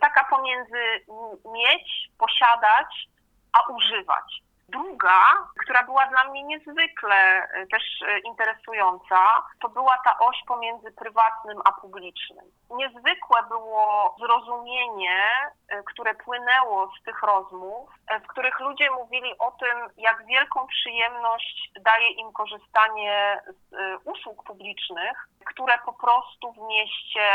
taka 0.00 0.24
pomiędzy 0.24 1.04
mieć, 1.52 2.10
posiadać, 2.18 3.08
a 3.52 3.72
używać. 3.72 4.47
Druga, 4.68 5.20
która 5.60 5.82
była 5.82 6.06
dla 6.06 6.24
mnie 6.24 6.42
niezwykle 6.42 7.16
e, 7.16 7.66
też 7.66 7.82
e, 8.02 8.18
interesująca, 8.18 9.16
to 9.60 9.68
była 9.68 9.98
ta 10.04 10.18
oś 10.18 10.42
pomiędzy 10.46 10.92
prywatnym 10.92 11.58
a 11.64 11.72
publicznym. 11.72 12.44
Niezwykłe 12.70 13.42
było 13.48 14.16
zrozumienie, 14.18 15.22
e, 15.68 15.82
które 15.82 16.14
płynęło 16.14 16.90
z 17.00 17.04
tych 17.04 17.22
rozmów, 17.22 17.90
w 18.24 18.26
których 18.26 18.60
ludzie 18.60 18.90
mówili 18.90 19.38
o 19.38 19.50
tym, 19.50 19.78
jak 19.96 20.26
wielką 20.26 20.66
przyjemność 20.66 21.70
daje 21.80 22.10
im 22.10 22.32
korzystanie 22.32 23.40
z 23.46 24.00
usług 24.04 24.44
publicznych, 24.44 25.28
które 25.44 25.78
po 25.84 25.92
prostu 25.92 26.52
w 26.52 26.68
mieście 26.68 27.30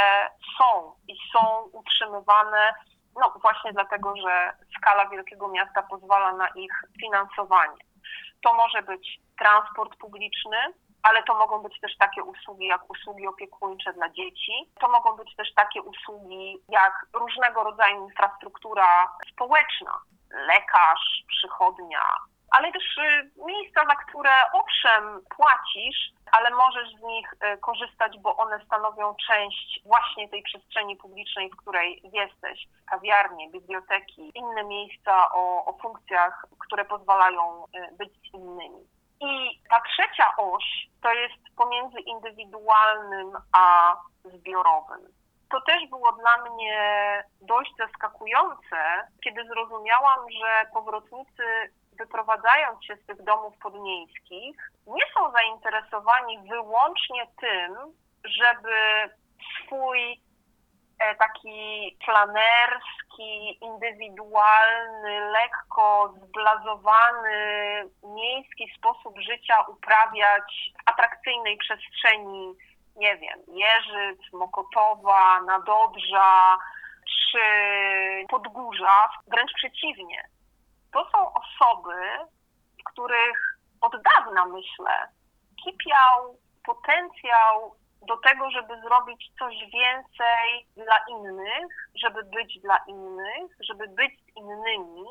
są 0.57 0.93
i 1.07 1.15
są 1.33 1.69
utrzymywane 1.71 2.73
no 3.15 3.33
właśnie 3.41 3.73
dlatego, 3.73 4.13
że 4.15 4.53
skala 4.77 5.09
wielkiego 5.09 5.47
miasta 5.47 5.83
pozwala 5.83 6.33
na 6.33 6.47
ich 6.47 6.81
finansowanie. 7.01 7.77
To 8.41 8.53
może 8.53 8.81
być 8.81 9.19
transport 9.39 9.95
publiczny, 9.95 10.57
ale 11.03 11.23
to 11.23 11.33
mogą 11.33 11.59
być 11.59 11.79
też 11.79 11.97
takie 11.97 12.23
usługi 12.23 12.67
jak 12.67 12.89
usługi 12.89 13.27
opiekuńcze 13.27 13.93
dla 13.93 14.09
dzieci. 14.09 14.53
To 14.79 14.89
mogą 14.89 15.15
być 15.15 15.35
też 15.35 15.53
takie 15.53 15.81
usługi 15.81 16.57
jak 16.69 17.05
różnego 17.13 17.63
rodzaju 17.63 18.03
infrastruktura 18.03 19.15
społeczna, 19.33 19.99
lekarz, 20.29 21.23
przychodnia, 21.27 22.03
ale 22.53 22.71
też 22.71 22.97
y, 22.97 23.31
miejsca, 23.45 23.81
za 23.85 23.95
które 23.95 24.31
owszem 24.53 25.21
płacisz, 25.35 26.11
ale 26.31 26.49
możesz 26.49 26.89
z 26.99 27.01
nich 27.01 27.33
y, 27.33 27.57
korzystać, 27.57 28.19
bo 28.19 28.37
one 28.37 28.65
stanowią 28.65 29.15
część 29.27 29.79
właśnie 29.85 30.29
tej 30.29 30.43
przestrzeni 30.43 30.95
publicznej, 30.95 31.49
w 31.49 31.55
której 31.55 32.01
jesteś. 32.13 32.67
Kawiarnie, 32.85 33.49
biblioteki, 33.49 34.31
inne 34.35 34.63
miejsca 34.63 35.31
o, 35.33 35.65
o 35.65 35.77
funkcjach, 35.81 36.45
które 36.59 36.85
pozwalają 36.85 37.65
y, 37.65 37.95
być 37.97 38.13
innymi. 38.33 38.87
I 39.21 39.61
ta 39.69 39.81
trzecia 39.81 40.35
oś 40.37 40.63
to 41.03 41.13
jest 41.13 41.55
pomiędzy 41.55 41.99
indywidualnym 41.99 43.31
a 43.57 43.95
zbiorowym. 44.23 45.01
To 45.51 45.61
też 45.61 45.89
było 45.89 46.11
dla 46.11 46.37
mnie 46.37 46.77
dość 47.41 47.71
zaskakujące, 47.77 49.07
kiedy 49.23 49.45
zrozumiałam, 49.45 50.19
że 50.31 50.69
powrotnicy 50.73 51.43
wyprowadzając 51.99 52.85
się 52.85 52.95
z 52.95 53.05
tych 53.05 53.23
domów 53.23 53.57
podmiejskich, 53.57 54.57
nie 54.87 55.03
są 55.13 55.31
zainteresowani 55.31 56.39
wyłącznie 56.49 57.27
tym, 57.41 57.75
żeby 58.25 58.75
swój 59.65 60.21
e, 60.99 61.15
taki 61.15 61.97
planerski, 62.05 63.57
indywidualny, 63.61 65.19
lekko 65.31 66.13
zblazowany, 66.23 67.37
miejski 68.03 68.73
sposób 68.77 69.19
życia 69.19 69.55
uprawiać 69.67 70.71
w 70.77 70.89
atrakcyjnej 70.89 71.57
przestrzeni, 71.57 72.53
nie 72.95 73.17
wiem, 73.17 73.39
Jeżyc, 73.47 74.33
Mokotowa, 74.33 75.41
Nadodrza 75.41 76.57
czy 77.31 77.39
Podgórza. 78.29 79.09
Wręcz 79.27 79.53
przeciwnie 79.53 80.32
to 80.93 81.07
są 81.11 81.33
osoby, 81.33 82.01
których 82.85 83.57
od 83.81 83.93
dawna, 84.01 84.45
myślę, 84.45 85.07
kipiał 85.63 86.37
potencjał 86.65 87.75
do 88.07 88.17
tego, 88.17 88.51
żeby 88.51 88.81
zrobić 88.81 89.31
coś 89.39 89.55
więcej 89.59 90.67
dla 90.77 90.97
innych, 91.09 91.89
żeby 91.95 92.23
być 92.23 92.59
dla 92.59 92.77
innych, 92.87 93.51
żeby 93.59 93.87
być 93.87 94.11
z 94.19 94.37
innymi, 94.37 95.05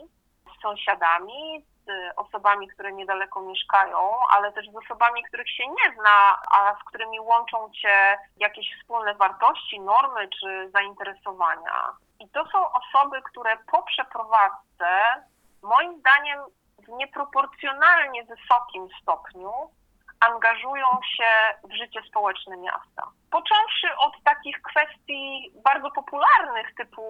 z 0.59 0.63
sąsiadami, 0.63 1.65
z 1.87 1.89
osobami, 2.17 2.69
które 2.69 2.93
niedaleko 2.93 3.43
mieszkają, 3.43 4.11
ale 4.31 4.53
też 4.53 4.67
z 4.71 4.77
osobami, 4.77 5.23
których 5.23 5.51
się 5.51 5.67
nie 5.67 5.95
zna, 5.95 6.39
a 6.55 6.75
z 6.81 6.85
którymi 6.89 7.21
łączą 7.21 7.71
cię 7.71 8.19
jakieś 8.37 8.67
wspólne 8.81 9.15
wartości, 9.15 9.81
normy 9.81 10.29
czy 10.41 10.71
zainteresowania. 10.71 11.93
I 12.21 12.29
to 12.29 12.45
są 12.47 12.73
osoby, 12.73 13.23
które 13.23 13.57
po 13.73 13.83
przeprowadzce 13.83 15.23
moim 15.63 16.01
zdaniem 16.01 16.41
w 16.79 16.89
nieproporcjonalnie 16.89 18.25
wysokim 18.25 18.89
stopniu 19.03 19.53
angażują 20.21 20.87
się 21.17 21.31
w 21.65 21.73
życie 21.73 22.01
społeczne 22.09 22.57
miasta. 22.57 23.11
Począwszy 23.31 23.97
od 23.99 24.23
takich 24.25 24.63
kwestii 24.63 25.53
bardzo 25.65 25.91
popularnych, 25.91 26.75
typu 26.75 27.03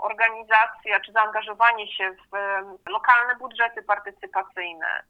organizacja 0.00 1.00
czy 1.00 1.12
zaangażowanie 1.12 1.92
się 1.92 2.10
w 2.32 2.90
lokalne 2.90 3.36
budżety 3.36 3.82
partycypacyjne, 3.82 5.02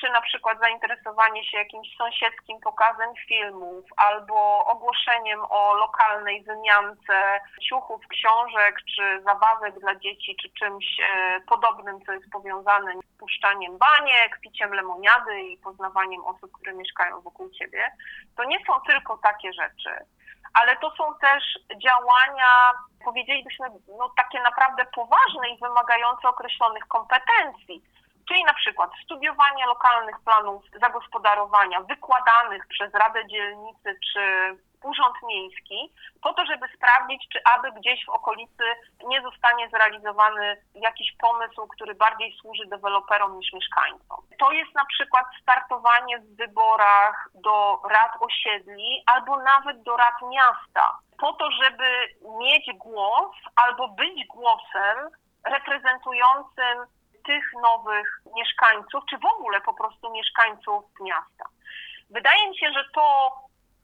czy 0.00 0.10
na 0.10 0.20
przykład 0.20 0.58
zainteresowanie 0.58 1.44
się 1.44 1.58
jakimś 1.58 1.96
sąsiedzkim 1.96 2.60
pokazem 2.60 3.08
filmów 3.28 3.84
albo 3.96 4.66
ogłoszeniem 4.66 5.40
o 5.48 5.74
lokalnej 5.74 6.42
wymiance 6.42 7.40
ciuchów, 7.68 8.00
książek 8.08 8.76
czy 8.96 9.22
zabawek 9.22 9.80
dla 9.80 9.94
dzieci, 9.94 10.36
czy 10.42 10.50
czymś 10.50 11.00
e, 11.00 11.40
podobnym, 11.40 12.04
co 12.06 12.12
jest 12.12 12.30
powiązane 12.30 12.92
z 12.94 13.18
puszczaniem 13.18 13.78
baniek, 13.78 14.40
piciem 14.40 14.74
lemoniady 14.74 15.40
i 15.40 15.58
poznawaniem 15.58 16.24
osób, 16.24 16.52
które 16.52 16.74
mieszkają 16.74 17.20
wokół 17.20 17.50
ciebie, 17.50 17.92
to 18.36 18.44
nie 18.44 18.58
są 18.66 18.80
tylko 18.80 19.18
takie 19.18 19.52
rzeczy 19.52 19.90
ale 20.54 20.76
to 20.76 20.90
są 20.90 21.14
też 21.20 21.44
działania, 21.84 22.72
powiedzielibyśmy, 23.04 23.66
no, 23.98 24.12
takie 24.16 24.40
naprawdę 24.40 24.84
poważne 24.94 25.48
i 25.48 25.58
wymagające 25.58 26.28
określonych 26.28 26.86
kompetencji 26.88 27.82
czyli 28.28 28.44
na 28.44 28.54
przykład 28.54 28.90
studiowanie 29.04 29.66
lokalnych 29.66 30.16
planów 30.24 30.64
zagospodarowania 30.80 31.80
wykładanych 31.80 32.66
przez 32.68 32.94
Radę 32.94 33.26
Dzielnicy 33.26 33.98
czy 34.12 34.22
urząd 34.84 35.14
miejski, 35.22 35.92
po 36.22 36.32
to, 36.32 36.46
żeby 36.46 36.66
sprawdzić, 36.76 37.28
czy 37.32 37.40
aby 37.54 37.72
gdzieś 37.72 38.04
w 38.06 38.08
okolicy 38.08 38.64
nie 39.04 39.22
zostanie 39.22 39.68
zrealizowany 39.68 40.56
jakiś 40.74 41.16
pomysł, 41.18 41.66
który 41.66 41.94
bardziej 41.94 42.36
służy 42.40 42.66
deweloperom 42.66 43.38
niż 43.38 43.52
mieszkańcom. 43.52 44.18
To 44.38 44.52
jest 44.52 44.74
na 44.74 44.84
przykład 44.84 45.26
startowanie 45.42 46.18
w 46.18 46.36
wyborach 46.36 47.28
do 47.34 47.80
rad 47.90 48.12
osiedli 48.20 49.02
albo 49.06 49.36
nawet 49.42 49.82
do 49.82 49.96
rad 49.96 50.14
miasta, 50.30 50.98
po 51.18 51.32
to, 51.32 51.50
żeby 51.50 52.08
mieć 52.38 52.70
głos 52.74 53.36
albo 53.56 53.88
być 53.88 54.26
głosem 54.26 55.10
reprezentującym 55.44 56.86
tych 57.26 57.44
nowych 57.62 58.20
mieszkańców, 58.36 59.04
czy 59.10 59.18
w 59.18 59.24
ogóle 59.24 59.60
po 59.60 59.74
prostu 59.74 60.10
mieszkańców 60.10 60.84
miasta. 61.00 61.44
Wydaje 62.10 62.50
mi 62.50 62.58
się, 62.58 62.72
że 62.72 62.84
to 62.94 63.32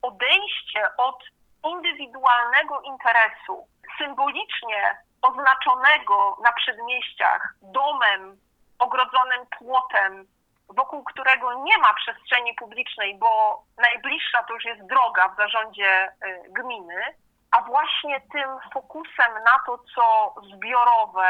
odejście 0.03 0.97
od 0.97 1.25
indywidualnego 1.65 2.81
interesu, 2.81 3.69
symbolicznie 3.99 4.99
oznaczonego 5.23 6.37
na 6.45 6.53
przedmieściach 6.53 7.55
domem, 7.63 8.37
ogrodzonym 8.79 9.47
płotem, 9.59 10.27
wokół 10.69 11.05
którego 11.05 11.55
nie 11.55 11.79
ma 11.79 11.95
przestrzeni 11.95 12.55
publicznej, 12.55 13.19
bo 13.19 13.63
najbliższa 13.79 14.43
to 14.43 14.55
już 14.55 14.65
jest 14.65 14.87
droga 14.87 15.29
w 15.29 15.37
zarządzie 15.37 16.09
y, 16.09 16.43
gminy, 16.49 17.03
a 17.51 17.63
właśnie 17.63 18.21
tym 18.21 18.49
fokusem 18.73 19.33
na 19.45 19.59
to, 19.67 19.79
co 19.95 20.35
zbiorowe, 20.55 21.29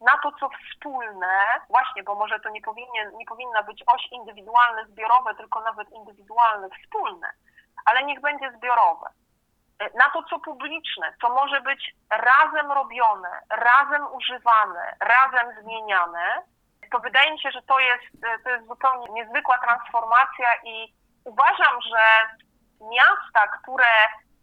na 0.00 0.18
to, 0.22 0.32
co 0.40 0.48
wspólne, 0.48 1.44
właśnie, 1.68 2.02
bo 2.02 2.14
może 2.14 2.40
to 2.40 2.48
nie, 2.48 2.62
powinien, 2.62 3.16
nie 3.16 3.26
powinna 3.26 3.62
być 3.62 3.84
oś 3.86 4.06
indywidualne, 4.12 4.86
zbiorowe, 4.86 5.34
tylko 5.34 5.60
nawet 5.60 5.90
indywidualne, 5.90 6.68
wspólne, 6.70 7.30
ale 7.84 8.02
niech 8.02 8.20
będzie 8.20 8.52
zbiorowe. 8.52 9.10
Na 9.94 10.10
to, 10.10 10.22
co 10.22 10.38
publiczne, 10.38 11.14
co 11.20 11.34
może 11.34 11.60
być 11.60 11.94
razem 12.10 12.72
robione, 12.72 13.40
razem 13.50 14.06
używane, 14.12 14.96
razem 15.00 15.62
zmieniane, 15.62 16.42
to 16.92 16.98
wydaje 16.98 17.32
mi 17.32 17.40
się, 17.40 17.50
że 17.50 17.62
to 17.62 17.80
jest, 17.80 18.04
to 18.44 18.50
jest 18.50 18.66
zupełnie 18.66 19.06
niezwykła 19.12 19.58
transformacja 19.58 20.48
i 20.64 20.94
uważam, 21.24 21.80
że 21.80 22.04
miasta, 22.80 23.48
które 23.48 23.92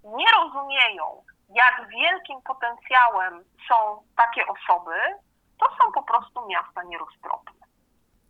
nie 0.04 0.26
rozumieją, 0.38 1.24
jak 1.50 1.88
wielkim 1.88 2.42
potencjałem 2.42 3.44
są 3.70 4.04
takie 4.18 4.44
osoby, 4.48 4.96
to 5.60 5.66
są 5.66 5.92
po 5.94 6.04
prostu 6.04 6.48
miasta 6.48 6.84
nieroztropne. 6.84 7.66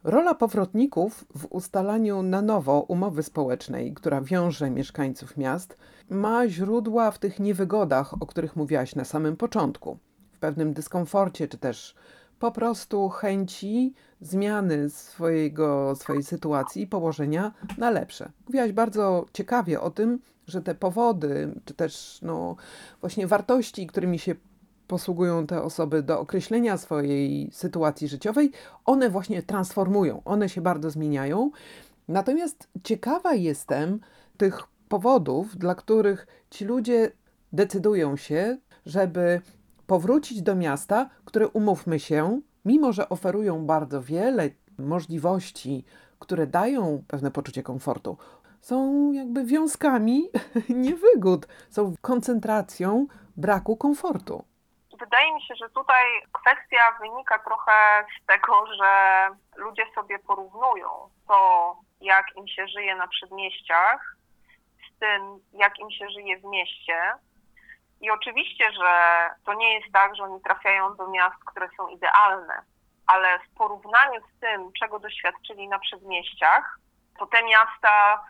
Rola 0.04 0.36
powrotników 0.36 1.26
w 1.36 1.46
ustalaniu 1.46 2.22
na 2.22 2.42
nowo 2.42 2.80
umowy 2.80 3.24
społecznej, 3.24 3.94
która 3.94 4.22
wiąże 4.22 4.70
mieszkańców 4.70 5.38
miast, 5.38 5.78
ma 6.10 6.48
źródła 6.48 7.12
w 7.12 7.20
tych 7.20 7.40
niewygodach, 7.40 8.14
o 8.14 8.26
których 8.26 8.56
mówiłaś 8.56 8.96
na 8.96 9.06
samym 9.06 9.38
początku, 9.38 9.98
w 10.32 10.40
pewnym 10.40 10.74
dyskomforcie, 10.74 11.48
czy 11.48 11.58
też 11.58 11.96
po 12.40 12.52
prostu 12.52 13.10
chęci 13.10 13.94
zmiany 14.22 14.90
swojego, 14.90 15.96
swojej 15.96 16.24
sytuacji 16.24 16.82
i 16.82 16.88
położenia 16.88 17.52
na 17.78 17.90
lepsze. 17.90 18.32
Mówiłaś 18.48 18.72
bardzo 18.72 19.26
ciekawie 19.34 19.82
o 19.82 19.92
tym, 19.92 20.20
że 20.48 20.62
te 20.62 20.76
powody, 20.76 21.62
czy 21.66 21.74
też 21.74 22.20
no, 22.22 22.56
właśnie 23.02 23.28
wartości, 23.28 23.88
którymi 23.88 24.20
się 24.20 24.36
posługują 24.88 25.48
te 25.48 25.62
osoby 25.62 26.04
do 26.04 26.20
określenia 26.20 26.78
swojej 26.78 27.50
sytuacji 27.52 28.08
życiowej, 28.08 28.52
one 28.86 29.10
właśnie 29.10 29.44
transformują, 29.44 30.22
one 30.26 30.50
się 30.50 30.62
bardzo 30.62 30.90
zmieniają. 30.90 31.52
Natomiast 32.08 32.68
ciekawa 32.84 33.34
jestem 33.34 34.00
tych 34.38 34.60
powodów, 34.90 35.58
dla 35.58 35.76
których 35.76 36.28
ci 36.50 36.66
ludzie 36.66 37.12
decydują 37.54 38.18
się, 38.18 38.58
żeby 38.86 39.42
powrócić 39.88 40.42
do 40.42 40.56
miasta, 40.56 41.10
które 41.26 41.48
umówmy 41.48 42.00
się, 42.00 42.42
mimo 42.66 42.94
że 42.94 43.10
oferują 43.10 43.66
bardzo 43.66 44.02
wiele 44.02 44.50
możliwości, 44.78 45.86
które 46.20 46.48
dają 46.48 47.04
pewne 47.08 47.32
poczucie 47.32 47.64
komfortu, 47.64 48.18
są 48.62 49.12
jakby 49.12 49.46
wiązkami 49.46 50.24
niewygód, 50.70 51.48
są 51.70 51.94
koncentracją 52.02 53.08
braku 53.38 53.78
komfortu. 53.78 54.44
Wydaje 55.00 55.34
mi 55.34 55.42
się, 55.42 55.56
że 55.56 55.70
tutaj 55.70 56.06
kwestia 56.32 56.98
wynika 57.02 57.40
trochę 57.40 58.06
z 58.22 58.26
tego, 58.26 58.66
że 58.76 59.30
ludzie 59.56 59.86
sobie 59.96 60.20
porównują 60.20 60.90
to, 61.28 61.76
jak 62.02 62.26
im 62.36 62.48
się 62.48 62.68
żyje 62.68 62.96
na 62.96 63.08
przedmieściach, 63.08 64.16
z 64.90 65.00
tym, 65.00 65.40
jak 65.54 65.80
im 65.80 65.92
się 65.92 66.10
żyje 66.10 66.38
w 66.40 66.44
mieście. 66.44 67.14
I 68.02 68.12
oczywiście, 68.12 68.72
że 68.72 69.30
to 69.46 69.54
nie 69.54 69.74
jest 69.74 69.94
tak, 69.94 70.16
że 70.16 70.24
oni 70.24 70.42
trafiają 70.42 70.96
do 70.96 71.08
miast, 71.08 71.44
które 71.46 71.70
są 71.78 71.88
idealne, 71.88 72.62
ale 73.08 73.40
w 73.40 73.58
porównaniu 73.58 74.22
z 74.22 74.40
tym, 74.40 74.72
czego 74.80 75.00
doświadczyli 75.00 75.68
na 75.68 75.80
przedmieściach, 75.80 76.80
to 77.20 77.26
te 77.26 77.44
miasta 77.44 78.26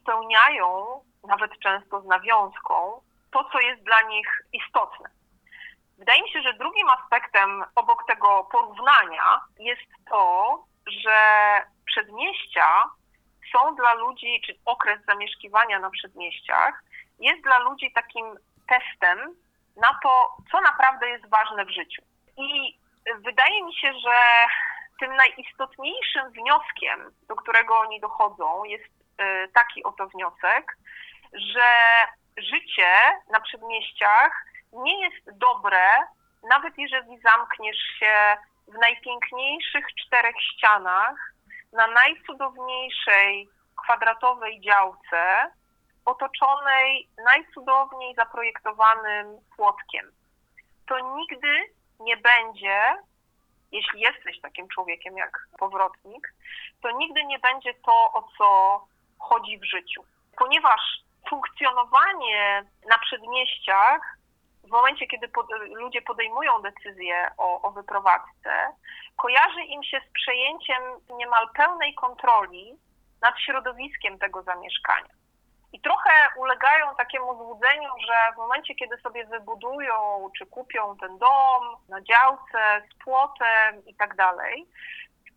spełniają, 0.00 0.86
nawet 1.28 1.58
często 1.58 2.00
z 2.00 2.06
nawiązką, 2.06 3.00
to, 3.30 3.50
co 3.52 3.60
jest 3.60 3.82
dla 3.82 4.02
nich 4.02 4.42
istotne. 4.52 5.19
Wydaje 6.00 6.22
mi 6.22 6.30
się, 6.30 6.42
że 6.42 6.52
drugim 6.52 6.88
aspektem 6.88 7.64
obok 7.74 8.06
tego 8.06 8.44
porównania 8.44 9.40
jest 9.58 9.90
to, 10.10 10.64
że 10.86 11.18
przedmieścia 11.86 12.82
są 13.52 13.74
dla 13.74 13.94
ludzi, 13.94 14.42
czy 14.46 14.54
okres 14.64 15.04
zamieszkiwania 15.06 15.78
na 15.78 15.90
przedmieściach 15.90 16.82
jest 17.18 17.42
dla 17.42 17.58
ludzi 17.58 17.92
takim 17.92 18.24
testem 18.68 19.36
na 19.76 19.98
to, 20.02 20.36
co 20.50 20.60
naprawdę 20.60 21.08
jest 21.08 21.28
ważne 21.28 21.64
w 21.64 21.70
życiu. 21.70 22.02
I 22.36 22.78
wydaje 23.24 23.64
mi 23.64 23.74
się, 23.74 23.92
że 23.92 24.46
tym 25.00 25.16
najistotniejszym 25.16 26.30
wnioskiem, 26.30 27.10
do 27.28 27.36
którego 27.36 27.78
oni 27.78 28.00
dochodzą, 28.00 28.64
jest 28.64 28.84
y, 28.84 29.48
taki 29.54 29.84
oto 29.84 30.08
wniosek, 30.08 30.76
że 31.32 31.70
życie 32.36 32.94
na 33.30 33.40
przedmieściach 33.40 34.49
nie 34.72 35.00
jest 35.00 35.38
dobre, 35.38 35.88
nawet 36.50 36.78
jeżeli 36.78 37.18
zamkniesz 37.18 37.82
się 37.98 38.36
w 38.68 38.74
najpiękniejszych 38.74 39.86
czterech 39.94 40.36
ścianach, 40.42 41.32
na 41.72 41.86
najcudowniejszej 41.86 43.48
kwadratowej 43.84 44.60
działce, 44.60 45.50
otoczonej 46.04 47.08
najcudowniej 47.24 48.14
zaprojektowanym 48.14 49.38
płotkiem. 49.56 50.12
To 50.88 51.16
nigdy 51.16 51.64
nie 52.00 52.16
będzie, 52.16 52.80
jeśli 53.72 54.00
jesteś 54.00 54.40
takim 54.40 54.68
człowiekiem 54.68 55.16
jak 55.16 55.46
powrotnik, 55.58 56.34
to 56.82 56.90
nigdy 56.90 57.24
nie 57.24 57.38
będzie 57.38 57.74
to, 57.74 58.12
o 58.12 58.28
co 58.38 58.80
chodzi 59.18 59.58
w 59.58 59.64
życiu. 59.64 60.04
Ponieważ 60.38 60.80
funkcjonowanie 61.30 62.64
na 62.88 62.98
przedmieściach 62.98 64.16
w 64.70 64.72
momencie, 64.72 65.06
kiedy 65.06 65.28
pod, 65.28 65.46
ludzie 65.74 66.02
podejmują 66.02 66.62
decyzję 66.62 67.30
o, 67.38 67.62
o 67.62 67.70
wyprowadzce, 67.70 68.52
kojarzy 69.16 69.60
im 69.60 69.82
się 69.82 70.00
z 70.08 70.12
przejęciem 70.12 70.82
niemal 71.18 71.48
pełnej 71.54 71.94
kontroli 71.94 72.78
nad 73.22 73.34
środowiskiem 73.40 74.18
tego 74.18 74.42
zamieszkania. 74.42 75.14
I 75.72 75.80
trochę 75.80 76.10
ulegają 76.36 76.94
takiemu 76.96 77.36
złudzeniu, 77.36 77.90
że 78.06 78.34
w 78.34 78.36
momencie, 78.36 78.74
kiedy 78.74 78.96
sobie 78.96 79.24
wybudują 79.24 80.30
czy 80.38 80.46
kupią 80.46 80.96
ten 80.96 81.18
dom 81.18 81.76
na 81.88 82.00
działce 82.02 82.82
z 82.90 83.04
płotem 83.04 83.86
i 83.86 83.94
tak 83.94 84.16
dalej, 84.16 84.66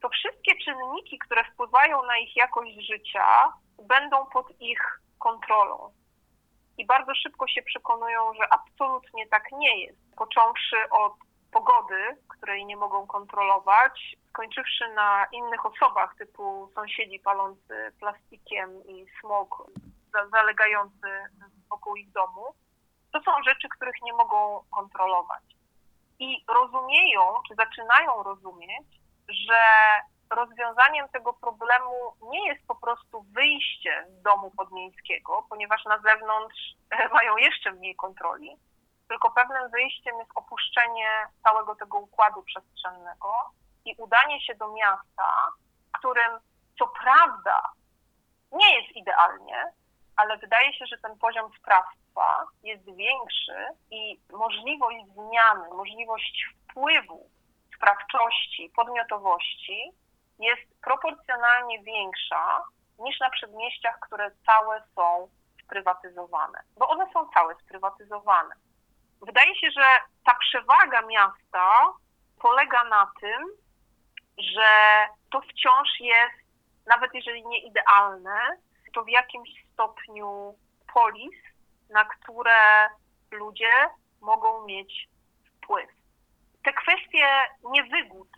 to 0.01 0.09
wszystkie 0.09 0.51
czynniki, 0.65 1.19
które 1.19 1.43
wpływają 1.43 2.03
na 2.03 2.17
ich 2.17 2.35
jakość 2.35 2.87
życia, 2.87 3.53
będą 3.87 4.25
pod 4.25 4.61
ich 4.61 4.99
kontrolą 5.19 5.93
i 6.77 6.85
bardzo 6.85 7.15
szybko 7.15 7.47
się 7.47 7.61
przekonują, 7.61 8.33
że 8.33 8.53
absolutnie 8.53 9.27
tak 9.27 9.51
nie 9.51 9.81
jest. 9.85 10.15
Począwszy 10.15 10.89
od 10.91 11.13
pogody, 11.51 12.17
której 12.27 12.65
nie 12.65 12.77
mogą 12.77 13.07
kontrolować, 13.07 14.15
skończywszy 14.29 14.93
na 14.93 15.25
innych 15.31 15.65
osobach, 15.65 16.15
typu 16.15 16.71
sąsiedzi 16.75 17.19
palący 17.19 17.91
plastikiem 17.99 18.85
i 18.87 19.05
smog 19.19 19.63
zalegający 20.31 21.07
wokół 21.69 21.95
ich 21.95 22.11
domu, 22.11 22.45
to 23.13 23.21
są 23.21 23.31
rzeczy, 23.43 23.67
których 23.69 23.95
nie 24.03 24.13
mogą 24.13 24.63
kontrolować. 24.71 25.43
I 26.19 26.43
rozumieją, 26.47 27.21
czy 27.47 27.55
zaczynają 27.55 28.23
rozumieć, 28.23 28.87
że 29.29 29.61
rozwiązaniem 30.35 31.09
tego 31.09 31.33
problemu 31.33 32.13
nie 32.21 32.47
jest 32.47 32.67
po 32.67 32.75
prostu 32.75 33.21
wyjście 33.21 34.07
z 34.09 34.21
domu 34.21 34.51
podmiejskiego, 34.57 35.45
ponieważ 35.49 35.85
na 35.85 35.97
zewnątrz 35.97 36.75
mają 37.13 37.37
jeszcze 37.37 37.71
mniej 37.71 37.95
kontroli, 37.95 38.57
tylko 39.07 39.31
pewnym 39.31 39.71
wyjściem 39.71 40.19
jest 40.19 40.31
opuszczenie 40.35 41.09
całego 41.43 41.75
tego 41.75 41.97
układu 41.97 42.43
przestrzennego 42.43 43.33
i 43.85 43.95
udanie 43.97 44.41
się 44.41 44.55
do 44.55 44.73
miasta, 44.73 45.27
w 45.89 45.97
którym 45.97 46.31
co 46.79 46.87
prawda 46.87 47.71
nie 48.51 48.81
jest 48.81 48.95
idealnie, 48.95 49.71
ale 50.15 50.37
wydaje 50.37 50.73
się, 50.73 50.85
że 50.85 50.97
ten 50.97 51.17
poziom 51.17 51.51
sprawstwa 51.59 52.45
jest 52.63 52.85
większy 52.85 53.67
i 53.91 54.19
możliwość 54.31 55.05
zmiany, 55.13 55.69
możliwość 55.69 56.47
wpływu, 56.69 57.29
sprawczości, 57.75 58.71
podmiotowości 58.75 59.91
jest 60.39 60.81
proporcjonalnie 60.81 61.83
większa 61.83 62.63
niż 62.99 63.19
na 63.19 63.29
przedmieściach, 63.29 63.99
które 63.99 64.31
całe 64.45 64.83
są 64.95 65.27
sprywatyzowane, 65.63 66.59
bo 66.77 66.87
one 66.87 67.11
są 67.13 67.29
całe 67.33 67.55
sprywatyzowane. 67.55 68.55
Wydaje 69.21 69.55
się, 69.55 69.71
że 69.71 69.97
ta 70.25 70.35
przewaga 70.35 71.01
miasta 71.01 71.93
polega 72.39 72.83
na 72.83 73.11
tym, 73.21 73.47
że 74.37 75.07
to 75.31 75.41
wciąż 75.41 75.89
jest, 75.99 76.43
nawet 76.87 77.13
jeżeli 77.13 77.45
nie 77.45 77.59
idealne, 77.59 78.39
to 78.93 79.03
w 79.03 79.09
jakimś 79.09 79.49
stopniu 79.73 80.55
polis, 80.93 81.35
na 81.89 82.05
które 82.05 82.89
ludzie 83.31 83.71
mogą 84.21 84.65
mieć 84.65 85.07
wpływ. 85.45 85.89
Te 86.63 86.73
kwestie 86.73 87.27
niewygód, 87.63 88.29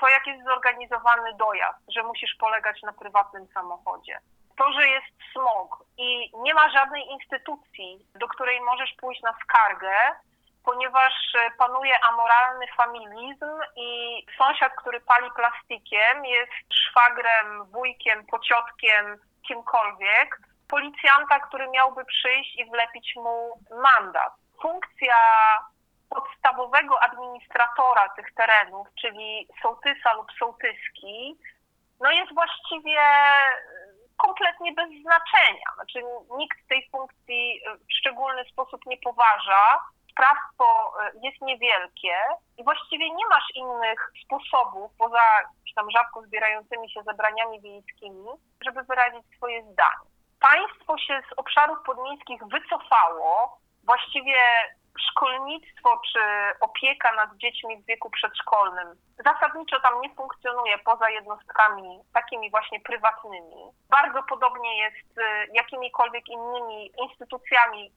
to 0.00 0.08
jak 0.08 0.26
jest 0.26 0.44
zorganizowany 0.44 1.34
dojazd, 1.34 1.78
że 1.88 2.02
musisz 2.02 2.34
polegać 2.34 2.82
na 2.82 2.92
prywatnym 2.92 3.46
samochodzie, 3.54 4.18
to, 4.56 4.72
że 4.72 4.88
jest 4.88 5.06
smog 5.32 5.84
i 5.98 6.32
nie 6.42 6.54
ma 6.54 6.70
żadnej 6.70 7.06
instytucji, 7.06 8.06
do 8.14 8.28
której 8.28 8.60
możesz 8.60 8.94
pójść 9.00 9.22
na 9.22 9.34
skargę, 9.44 9.96
ponieważ 10.64 11.14
panuje 11.58 12.04
amoralny 12.04 12.66
familizm 12.76 13.50
i 13.76 13.90
sąsiad, 14.38 14.72
który 14.76 15.00
pali 15.00 15.30
plastikiem, 15.36 16.24
jest 16.24 16.74
szwagrem, 16.74 17.64
wujkiem, 17.64 18.26
pociotkiem, 18.26 19.16
kimkolwiek, 19.48 20.38
policjanta, 20.68 21.40
który 21.40 21.68
miałby 21.68 22.04
przyjść 22.04 22.56
i 22.56 22.70
wlepić 22.70 23.16
mu 23.16 23.60
mandat. 23.82 24.32
Funkcja 24.62 25.16
podstawowego 26.10 27.02
administratora 27.02 28.08
tych 28.08 28.34
terenów, 28.34 28.88
czyli 29.00 29.48
sołtysa 29.62 30.12
lub 30.14 30.26
sołtyski, 30.38 31.38
no 32.00 32.10
jest 32.10 32.34
właściwie 32.34 33.00
kompletnie 34.26 34.72
bez 34.72 34.88
znaczenia. 35.02 35.68
Znaczy 35.74 36.02
nikt 36.36 36.68
tej 36.68 36.88
funkcji 36.90 37.62
w 37.88 37.92
szczególny 37.92 38.44
sposób 38.44 38.86
nie 38.86 38.96
poważa. 38.96 39.80
Sprawstwo 40.10 40.92
jest 41.22 41.40
niewielkie 41.40 42.14
i 42.58 42.64
właściwie 42.64 43.10
nie 43.10 43.26
masz 43.26 43.44
innych 43.54 44.12
sposobów, 44.24 44.92
poza 44.98 45.22
tam 45.76 45.90
rzadko 45.90 46.22
zbierającymi 46.22 46.90
się 46.90 47.02
zebraniami 47.02 47.60
wiejskimi, 47.60 48.28
żeby 48.64 48.82
wyrazić 48.82 49.36
swoje 49.36 49.62
zdanie. 49.62 50.10
Państwo 50.40 50.98
się 50.98 51.22
z 51.30 51.38
obszarów 51.38 51.78
podmiejskich 51.86 52.40
wycofało, 52.46 53.58
właściwie 53.84 54.36
szkolnictwo 54.98 56.00
czy 56.12 56.20
opieka 56.60 57.12
nad 57.12 57.36
dziećmi 57.36 57.82
w 57.82 57.86
wieku 57.86 58.10
przedszkolnym 58.10 58.96
zasadniczo 59.24 59.80
tam 59.80 60.00
nie 60.00 60.14
funkcjonuje 60.14 60.78
poza 60.78 61.10
jednostkami 61.10 62.00
takimi 62.12 62.50
właśnie 62.50 62.80
prywatnymi. 62.80 63.62
Bardzo 63.90 64.22
podobnie 64.22 64.78
jest 64.78 65.14
z 65.14 65.18
jakimikolwiek 65.54 66.28
innymi 66.28 66.92
instytucjami. 67.02 67.92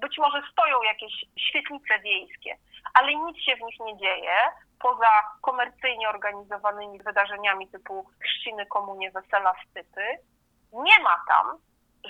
Być 0.00 0.18
może 0.18 0.42
stoją 0.52 0.82
jakieś 0.82 1.12
świetlice 1.38 1.98
wiejskie, 1.98 2.56
ale 2.94 3.14
nic 3.14 3.38
się 3.38 3.56
w 3.56 3.60
nich 3.60 3.80
nie 3.80 3.96
dzieje 3.96 4.34
poza 4.80 5.08
komercyjnie 5.42 6.08
organizowanymi 6.08 6.98
wydarzeniami 6.98 7.68
typu 7.68 8.10
chrzciny, 8.22 8.66
komunie, 8.66 9.10
wesela, 9.10 9.54
stypy. 9.70 10.18
Nie 10.72 11.02
ma 11.02 11.22
tam 11.28 11.58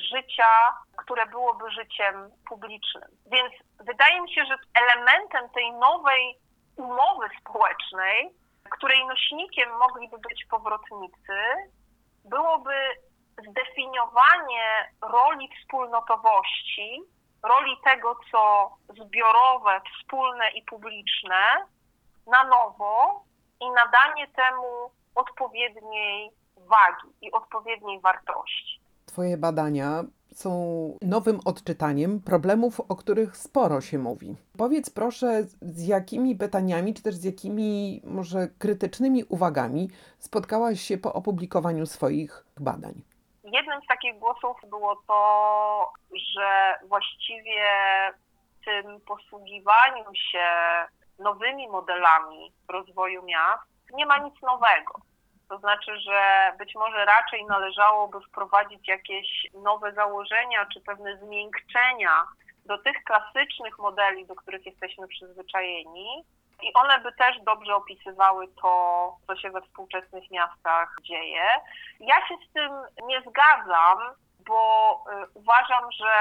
życia, 0.01 0.75
które 0.97 1.27
byłoby 1.27 1.71
życiem 1.71 2.31
publicznym. 2.49 3.09
Więc 3.27 3.53
wydaje 3.81 4.21
mi 4.21 4.35
się, 4.35 4.45
że 4.45 4.57
elementem 4.75 5.51
tej 5.51 5.73
nowej 5.73 6.39
umowy 6.77 7.29
społecznej, 7.41 8.31
której 8.71 9.07
nośnikiem 9.07 9.71
mogliby 9.79 10.19
być 10.19 10.47
powrotnicy, 10.51 11.39
byłoby 12.25 12.75
zdefiniowanie 13.49 14.93
roli 15.03 15.49
wspólnotowości, 15.61 17.03
roli 17.43 17.77
tego, 17.85 18.17
co 18.31 18.71
zbiorowe, 18.89 19.81
wspólne 19.95 20.51
i 20.51 20.63
publiczne 20.63 21.67
na 22.27 22.45
nowo 22.45 23.25
i 23.61 23.71
nadanie 23.71 24.29
temu 24.29 24.91
odpowiedniej 25.15 26.31
wagi 26.57 27.09
i 27.21 27.33
odpowiedniej 27.33 28.01
wartości. 28.01 28.81
Twoje 29.17 29.37
badania 29.37 30.05
są 30.35 30.51
nowym 31.03 31.41
odczytaniem 31.45 32.21
problemów, 32.21 32.81
o 32.81 32.97
których 32.97 33.37
sporo 33.37 33.81
się 33.81 33.99
mówi. 33.99 34.37
Powiedz 34.59 34.91
proszę, 34.91 35.43
z 35.63 35.87
jakimi 35.87 36.37
pytaniami, 36.37 36.95
czy 36.95 37.03
też 37.03 37.15
z 37.15 37.25
jakimi 37.25 38.01
może 38.05 38.49
krytycznymi 38.59 39.25
uwagami 39.25 39.89
spotkałaś 40.19 40.81
się 40.81 40.99
po 40.99 41.13
opublikowaniu 41.13 41.87
swoich 41.87 42.47
badań? 42.61 42.95
Jednym 43.45 43.81
z 43.85 43.87
takich 43.87 44.19
głosów 44.19 44.57
było 44.71 44.97
to, 45.09 45.93
że 46.35 46.79
właściwie 46.89 47.65
tym 48.65 49.01
posługiwaniu 49.01 50.05
się 50.15 50.49
nowymi 51.19 51.69
modelami 51.69 52.53
rozwoju 52.69 53.23
miast 53.23 53.65
nie 53.95 54.07
ma 54.07 54.19
nic 54.19 54.43
nowego. 54.43 55.06
To 55.49 55.59
znaczy, 55.59 56.01
że 56.01 56.53
być 56.59 56.75
może 56.75 57.05
raczej 57.05 57.45
należałoby 57.45 58.21
wprowadzić 58.21 58.89
jakieś 58.89 59.47
nowe 59.55 59.93
założenia 59.93 60.67
czy 60.75 60.81
pewne 60.81 61.17
zmiękczenia 61.17 62.27
do 62.65 62.79
tych 62.79 63.05
klasycznych 63.05 63.79
modeli, 63.79 64.27
do 64.27 64.35
których 64.35 64.67
jesteśmy 64.67 65.09
przyzwyczajeni. 65.09 66.25
I 66.63 66.73
one 66.75 67.01
by 67.01 67.13
też 67.13 67.41
dobrze 67.43 67.75
opisywały 67.75 68.49
to, 68.63 69.17
co 69.27 69.37
się 69.37 69.51
we 69.51 69.63
współczesnych 69.63 70.31
miastach 70.31 70.97
dzieje. 71.03 71.43
Ja 72.01 72.29
się 72.29 72.35
z 72.49 72.53
tym 72.53 72.73
nie 73.07 73.21
zgadzam, 73.21 73.99
bo 74.47 75.05
y, 75.25 75.27
uważam, 75.35 75.93
że 75.93 76.15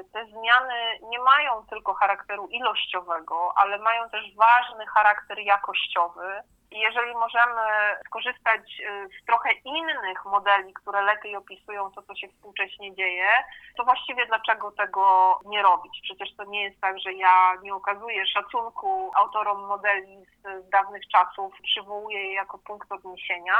y, 0.00 0.04
te 0.12 0.26
zmiany 0.26 0.98
nie 1.02 1.18
mają 1.18 1.66
tylko 1.70 1.94
charakteru 1.94 2.46
ilościowego, 2.46 3.52
ale 3.56 3.78
mają 3.78 4.10
też 4.10 4.24
ważny 4.34 4.86
charakter 4.86 5.38
jakościowy. 5.38 6.42
I 6.70 6.80
jeżeli 6.80 7.14
możemy 7.14 7.60
skorzystać 8.06 8.80
y, 8.80 9.08
z 9.22 9.26
trochę 9.26 9.52
innych 9.64 10.24
modeli, 10.24 10.74
które 10.74 11.02
lepiej 11.02 11.36
opisują 11.36 11.90
to, 11.90 12.02
co 12.02 12.14
się 12.14 12.28
współcześnie 12.28 12.94
dzieje, 12.94 13.28
to 13.76 13.84
właściwie 13.84 14.26
dlaczego 14.26 14.72
tego 14.72 15.38
nie 15.44 15.62
robić? 15.62 16.00
Przecież 16.02 16.36
to 16.36 16.44
nie 16.44 16.62
jest 16.64 16.80
tak, 16.80 16.98
że 16.98 17.12
ja 17.12 17.54
nie 17.62 17.74
okazuję 17.74 18.26
szacunku 18.26 19.10
autorom 19.16 19.66
modeli 19.66 20.24
z, 20.24 20.66
z 20.66 20.70
dawnych 20.70 21.02
czasów, 21.08 21.54
przywołuję 21.62 22.24
je 22.24 22.34
jako 22.34 22.58
punkt 22.58 22.92
odniesienia 22.92 23.54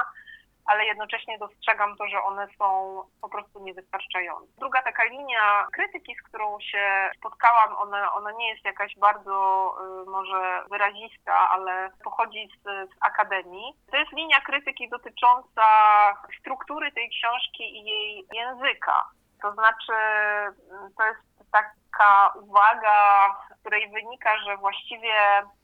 ale 0.70 0.84
jednocześnie 0.84 1.38
dostrzegam 1.38 1.96
to, 1.96 2.08
że 2.08 2.22
one 2.22 2.46
są 2.58 3.02
po 3.20 3.28
prostu 3.28 3.64
niewystarczające. 3.64 4.52
Druga 4.58 4.82
taka 4.82 5.04
linia 5.04 5.66
krytyki, 5.72 6.14
z 6.14 6.22
którą 6.28 6.60
się 6.60 7.10
spotkałam, 7.18 7.76
ona, 7.76 8.12
ona 8.12 8.32
nie 8.32 8.48
jest 8.48 8.64
jakaś 8.64 8.96
bardzo 8.98 9.36
y, 10.06 10.10
może 10.10 10.64
wyrazista, 10.70 11.50
ale 11.50 11.90
pochodzi 12.04 12.48
z, 12.58 12.62
z 12.62 12.92
akademii. 13.00 13.72
To 13.90 13.96
jest 13.96 14.12
linia 14.12 14.40
krytyki 14.40 14.88
dotycząca 14.88 15.66
struktury 16.40 16.92
tej 16.92 17.08
książki 17.10 17.78
i 17.78 17.84
jej 17.84 18.26
języka. 18.32 19.10
To 19.42 19.52
znaczy, 19.52 19.92
y, 20.88 20.94
to 20.96 21.06
jest 21.06 21.20
taka 21.52 22.32
uwaga, 22.42 23.28
z 23.56 23.60
której 23.60 23.90
wynika, 23.90 24.30
że 24.46 24.56
właściwie 24.56 25.12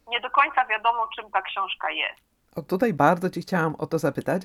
nie 0.09 0.20
do 0.20 0.30
końca 0.30 0.64
wiadomo, 0.64 1.09
czym 1.16 1.30
ta 1.30 1.42
książka 1.42 1.90
jest. 1.90 2.26
O, 2.57 2.62
tutaj 2.62 2.92
bardzo 2.92 3.30
Cię 3.30 3.40
chciałam 3.40 3.74
o 3.78 3.86
to 3.86 3.98
zapytać, 3.98 4.42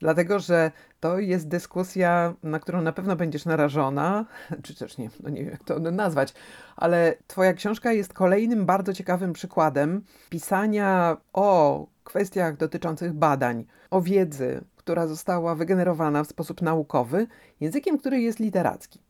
dlatego 0.00 0.38
że 0.38 0.70
to 1.00 1.18
jest 1.18 1.48
dyskusja, 1.48 2.34
na 2.42 2.58
którą 2.58 2.82
na 2.82 2.92
pewno 2.92 3.16
będziesz 3.16 3.44
narażona, 3.44 4.26
czy 4.64 4.74
też 4.74 4.98
nie, 4.98 5.10
no 5.22 5.30
nie 5.30 5.40
wiem 5.40 5.50
jak 5.50 5.64
to 5.64 5.78
nazwać, 5.78 6.34
ale 6.76 7.14
Twoja 7.26 7.52
książka 7.52 7.92
jest 7.92 8.12
kolejnym 8.12 8.66
bardzo 8.66 8.92
ciekawym 8.92 9.32
przykładem 9.32 10.04
pisania 10.30 11.16
o 11.32 11.86
kwestiach 12.04 12.56
dotyczących 12.56 13.12
badań, 13.12 13.64
o 13.90 14.02
wiedzy, 14.02 14.64
która 14.76 15.06
została 15.06 15.54
wygenerowana 15.54 16.24
w 16.24 16.28
sposób 16.28 16.62
naukowy, 16.62 17.26
językiem, 17.60 17.98
który 17.98 18.20
jest 18.20 18.38
literacki. 18.38 19.06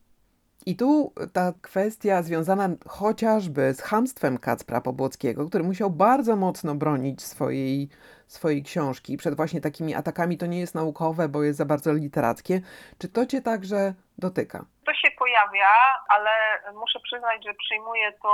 I 0.66 0.76
tu 0.76 1.12
ta 1.32 1.54
kwestia 1.60 2.22
związana 2.22 2.68
chociażby 2.86 3.74
z 3.74 3.80
hamstwem 3.80 4.38
Kacpra 4.38 4.80
Pobłockiego, 4.80 5.48
który 5.48 5.64
musiał 5.64 5.90
bardzo 5.90 6.36
mocno 6.36 6.74
bronić 6.74 7.22
swojej 7.22 7.88
swojej 8.26 8.62
książki 8.62 9.16
przed 9.16 9.36
właśnie 9.36 9.60
takimi 9.60 9.94
atakami. 9.94 10.38
To 10.38 10.46
nie 10.46 10.60
jest 10.60 10.74
naukowe, 10.74 11.28
bo 11.28 11.42
jest 11.42 11.58
za 11.58 11.64
bardzo 11.64 11.92
literackie. 11.92 12.60
Czy 12.98 13.08
to 13.08 13.26
cię 13.26 13.42
także 13.42 13.94
dotyka? 14.18 14.64
To 14.86 14.94
się 14.94 15.10
pojawia, 15.18 15.68
ale 16.08 16.30
muszę 16.74 17.00
przyznać, 17.00 17.44
że 17.44 17.54
przyjmuję 17.54 18.12
to 18.22 18.32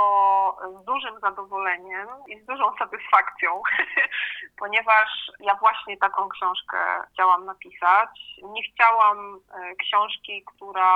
z 0.81 0.85
dużym 0.85 1.19
zadowoleniem 1.19 2.07
i 2.27 2.39
z 2.39 2.45
dużą 2.45 2.63
satysfakcją, 2.79 3.61
ponieważ 4.61 5.31
ja 5.39 5.55
właśnie 5.55 5.97
taką 5.97 6.29
książkę 6.29 6.77
chciałam 7.13 7.45
napisać. 7.45 8.09
Nie 8.43 8.61
chciałam 8.63 9.39
e, 9.53 9.75
książki, 9.75 10.43
która 10.45 10.91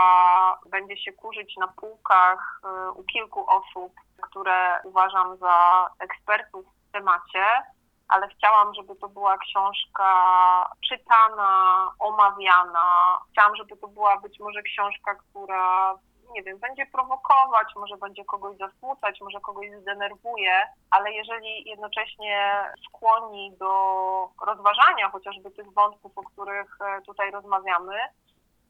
będzie 0.66 0.98
się 0.98 1.14
kurzyć 1.14 1.58
na 1.58 1.68
półkach 1.68 2.62
e, 2.64 2.92
u 2.92 3.04
kilku 3.04 3.46
osób, 3.50 3.94
które 4.22 4.80
uważam 4.84 5.38
za 5.38 5.90
ekspertów 6.00 6.66
w 6.90 6.92
temacie 6.92 7.46
ale 8.10 8.28
chciałam, 8.28 8.74
żeby 8.74 8.96
to 8.96 9.10
była 9.10 9.38
książka 9.38 10.10
czytana, 10.90 11.92
omawiana. 12.00 13.20
Chciałam, 13.32 13.56
żeby 13.56 13.78
to 13.78 13.88
była 13.88 14.18
być 14.18 14.40
może 14.40 14.62
książka, 14.64 15.16
która 15.16 15.96
nie 16.34 16.44
wiem, 16.44 16.58
będzie 16.60 16.86
prowokować, 16.86 17.68
może 17.76 17.98
będzie 17.98 18.26
kogoś 18.26 18.58
zasmucać, 18.58 19.22
może 19.22 19.40
kogoś 19.40 19.68
zdenerwuje, 19.82 20.68
ale 20.92 21.12
jeżeli 21.12 21.70
jednocześnie 21.70 22.64
skłoni 22.88 23.58
do 23.60 23.72
rozważania 24.46 25.10
chociażby 25.10 25.52
tych 25.52 25.74
wątków, 25.74 26.18
o 26.18 26.24
których 26.24 26.78
e, 26.82 27.02
tutaj 27.02 27.32
rozmawiamy 27.32 27.96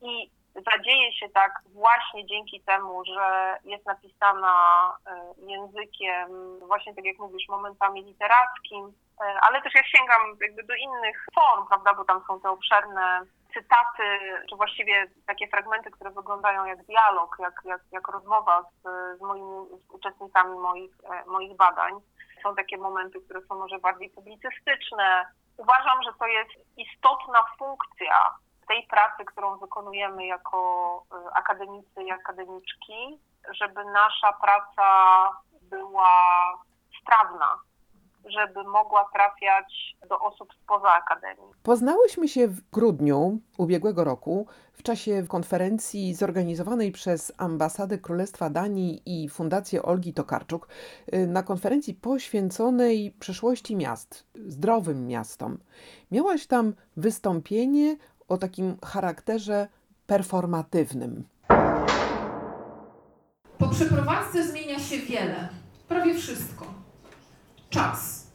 i 0.02 0.30
zadzieje 0.72 1.14
się 1.14 1.30
tak 1.30 1.52
właśnie 1.74 2.26
dzięki 2.26 2.62
temu, 2.62 3.06
że 3.06 3.58
jest 3.66 3.86
napisana 3.86 4.54
e, 5.06 5.34
językiem, 5.38 6.60
właśnie 6.60 6.96
tak 6.96 7.06
jak 7.06 7.20
mówisz, 7.20 7.48
momentami 7.50 8.04
literackim, 8.04 8.94
e, 9.22 9.24
ale 9.42 9.62
też 9.62 9.74
ja 9.76 9.84
sięgam 9.84 10.22
jakby 10.42 10.64
do 10.64 10.76
innych 10.76 11.26
form, 11.36 11.68
prawda, 11.68 11.94
bo 11.94 12.06
tam 12.06 12.24
są 12.28 12.42
te 12.42 12.50
obszerne 12.50 13.22
cytaty, 13.54 14.20
czy 14.50 14.56
właściwie 14.56 15.08
takie 15.28 15.48
fragmenty, 15.48 15.92
które 15.92 16.12
wyglądają 16.12 16.66
jak 16.66 16.84
dialog, 16.84 17.36
jak, 17.40 17.62
jak, 17.66 17.82
jak 17.92 18.08
rozmowa 18.08 18.64
z, 18.64 18.84
z 19.20 19.22
moimi 19.22 19.66
z 19.88 19.92
uczestnikami 19.92 20.60
moich, 20.60 20.92
e, 21.04 21.26
moich 21.26 21.56
badań. 21.56 21.94
Są 22.44 22.56
takie 22.56 22.78
momenty, 22.78 23.22
które 23.22 23.42
są 23.42 23.56
może 23.56 23.80
bardziej 23.80 24.10
publicystyczne. 24.10 25.26
Uważam, 25.58 26.04
że 26.04 26.10
to 26.20 26.28
jest 26.28 26.52
istotna 26.78 27.40
funkcja 27.60 28.38
tej 28.68 28.88
pracy, 28.88 29.26
którą 29.26 29.58
wykonujemy 29.58 30.26
jako 30.26 30.58
y, 31.14 31.34
akademicy 31.34 32.04
i 32.04 32.12
akademiczki, 32.12 33.20
żeby 33.52 33.86
nasza 33.86 34.34
praca 34.34 34.88
była 35.62 36.14
sprawna, 37.02 37.60
żeby 38.26 38.64
mogła 38.64 39.10
trafiać 39.14 39.96
do 40.10 40.20
osób 40.20 40.54
spoza 40.64 40.94
akademii. 40.94 41.54
Poznałyśmy 41.64 42.28
się 42.28 42.48
w 42.48 42.70
grudniu 42.70 43.40
ubiegłego 43.58 44.04
roku 44.04 44.48
w 44.74 44.84
czasie 44.84 45.28
konferencji 45.28 46.14
zorganizowanej 46.14 46.92
przez 46.92 47.34
Ambasadę 47.38 47.98
Królestwa 47.98 48.50
Danii 48.50 49.02
i 49.06 49.30
Fundację 49.30 49.84
Olgi 49.84 50.14
Tokarczuk, 50.14 50.68
y, 51.14 51.28
na 51.28 51.44
konferencji 51.44 51.94
poświęconej 51.94 53.14
przyszłości 53.20 53.76
miast, 53.76 54.28
zdrowym 54.36 55.08
miastom. 55.08 55.58
Miałaś 56.12 56.48
tam 56.48 56.74
wystąpienie 56.98 57.96
o 58.28 58.38
takim 58.38 58.78
charakterze 58.86 59.68
performatywnym. 60.08 61.24
Po 63.58 63.68
przeprowadzce 63.70 64.48
zmienia 64.48 64.80
się 64.80 64.98
wiele, 64.98 65.50
prawie 65.88 66.16
wszystko. 66.16 66.66
Czas. 67.70 68.28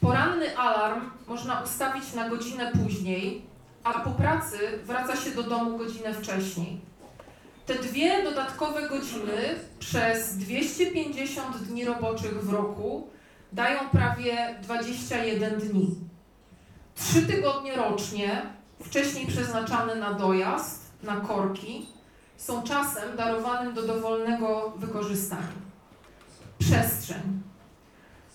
Poranny 0.00 0.58
alarm 0.58 1.10
można 1.28 1.60
ustawić 1.60 2.14
na 2.14 2.28
godzinę 2.28 2.72
później, 2.72 3.46
a 3.84 4.00
po 4.00 4.10
pracy 4.10 4.58
wraca 4.84 5.16
się 5.16 5.30
do 5.30 5.42
domu 5.42 5.78
godzinę 5.78 6.14
wcześniej. 6.14 6.80
Te 7.66 7.74
dwie 7.74 8.22
dodatkowe 8.24 8.88
godziny 8.88 9.54
przez 9.78 10.36
250 10.36 11.56
dni 11.56 11.84
roboczych 11.84 12.44
w 12.44 12.52
roku 12.52 13.08
dają 13.52 13.78
prawie 13.92 14.54
21 14.62 15.60
dni. 15.60 15.96
Trzy 16.94 17.26
tygodnie 17.26 17.76
rocznie 17.76 18.42
wcześniej 18.82 19.26
przeznaczane 19.26 19.94
na 19.94 20.14
dojazd, 20.14 20.82
na 21.02 21.16
korki, 21.16 21.88
są 22.36 22.62
czasem 22.62 23.16
darowanym 23.16 23.74
do 23.74 23.82
dowolnego 23.82 24.72
wykorzystania. 24.76 25.60
Przestrzeń. 26.58 27.42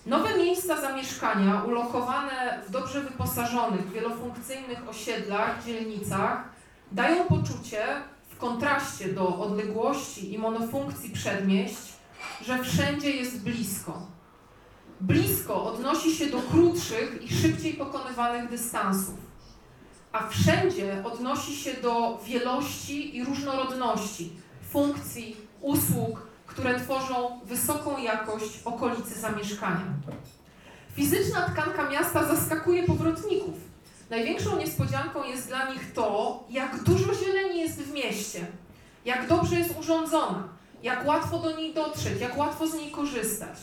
Nowe 0.06 0.38
miejsca 0.38 0.80
zamieszkania, 0.80 1.62
ulokowane 1.62 2.60
w 2.68 2.70
dobrze 2.70 3.00
wyposażonych, 3.00 3.90
wielofunkcyjnych 3.92 4.88
osiedlach, 4.88 5.64
dzielnicach, 5.64 6.44
dają 6.92 7.24
poczucie, 7.24 7.84
w 8.28 8.38
kontraście 8.38 9.12
do 9.12 9.38
odległości 9.38 10.34
i 10.34 10.38
monofunkcji 10.38 11.10
przedmieść, 11.10 11.78
że 12.42 12.64
wszędzie 12.64 13.10
jest 13.10 13.42
blisko. 13.42 14.06
Blisko 15.00 15.64
odnosi 15.64 16.16
się 16.16 16.26
do 16.26 16.38
krótszych 16.38 17.22
i 17.22 17.34
szybciej 17.34 17.74
pokonywanych 17.74 18.50
dystansów 18.50 19.25
a 20.18 20.28
wszędzie 20.28 21.02
odnosi 21.04 21.56
się 21.56 21.74
do 21.74 22.18
wielości 22.24 23.16
i 23.16 23.24
różnorodności 23.24 24.32
funkcji, 24.70 25.36
usług, 25.60 26.26
które 26.46 26.80
tworzą 26.80 27.40
wysoką 27.44 27.98
jakość 27.98 28.60
okolicy 28.64 29.20
zamieszkania. 29.20 29.84
Fizyczna 30.94 31.42
tkanka 31.42 31.90
miasta 31.90 32.24
zaskakuje 32.24 32.82
powrotników. 32.82 33.54
Największą 34.10 34.58
niespodzianką 34.58 35.24
jest 35.24 35.48
dla 35.48 35.70
nich 35.72 35.92
to, 35.92 36.44
jak 36.50 36.82
dużo 36.82 37.14
zieleni 37.14 37.60
jest 37.60 37.82
w 37.82 37.92
mieście, 37.92 38.46
jak 39.04 39.28
dobrze 39.28 39.56
jest 39.56 39.78
urządzona, 39.78 40.48
jak 40.82 41.06
łatwo 41.06 41.38
do 41.38 41.56
niej 41.56 41.74
dotrzeć, 41.74 42.20
jak 42.20 42.38
łatwo 42.38 42.66
z 42.66 42.74
niej 42.74 42.90
korzystać. 42.90 43.58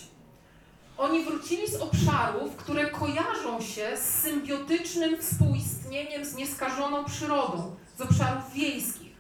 Oni 0.97 1.23
wrócili 1.25 1.67
z 1.67 1.75
obszarów, 1.75 2.55
które 2.55 2.89
kojarzą 2.89 3.61
się 3.61 3.97
z 3.97 4.21
symbiotycznym 4.21 5.17
współistnieniem 5.17 6.25
z 6.25 6.35
nieskażoną 6.35 7.05
przyrodą, 7.05 7.75
z 7.97 8.01
obszarów 8.01 8.53
wiejskich. 8.53 9.13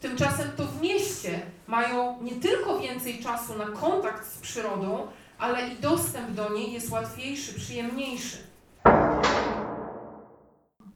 Tymczasem 0.00 0.50
to 0.56 0.66
w 0.66 0.80
mieście 0.80 1.40
mają 1.66 2.22
nie 2.22 2.32
tylko 2.32 2.80
więcej 2.80 3.18
czasu 3.18 3.58
na 3.58 3.66
kontakt 3.66 4.26
z 4.26 4.38
przyrodą, 4.38 5.06
ale 5.38 5.68
i 5.68 5.76
dostęp 5.76 6.30
do 6.30 6.52
niej 6.52 6.72
jest 6.72 6.90
łatwiejszy, 6.90 7.54
przyjemniejszy. 7.54 8.36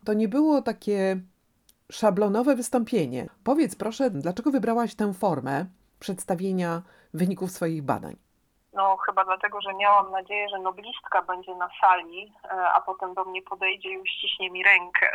To 0.05 0.15
nie 0.15 0.29
było 0.29 0.63
takie 0.63 1.21
szablonowe 1.93 2.57
wystąpienie. 2.57 3.29
Powiedz 3.45 3.75
proszę, 3.75 4.11
dlaczego 4.11 4.51
wybrałaś 4.51 4.95
tę 4.95 5.15
formę 5.15 5.67
przedstawienia 5.99 6.83
wyników 7.15 7.51
swoich 7.51 7.83
badań? 7.83 8.26
No 8.77 8.97
chyba 8.97 9.25
dlatego, 9.25 9.61
że 9.61 9.75
miałam 9.75 10.11
nadzieję, 10.11 10.49
że 10.49 10.59
noblistka 10.59 11.23
będzie 11.23 11.55
na 11.55 11.69
sali, 11.81 12.33
e, 12.45 12.49
a 12.73 12.81
potem 12.81 13.15
do 13.15 13.25
mnie 13.25 13.43
podejdzie 13.43 13.89
i 13.89 13.99
uściśnie 13.99 14.51
mi 14.51 14.65
rękę. 14.65 15.11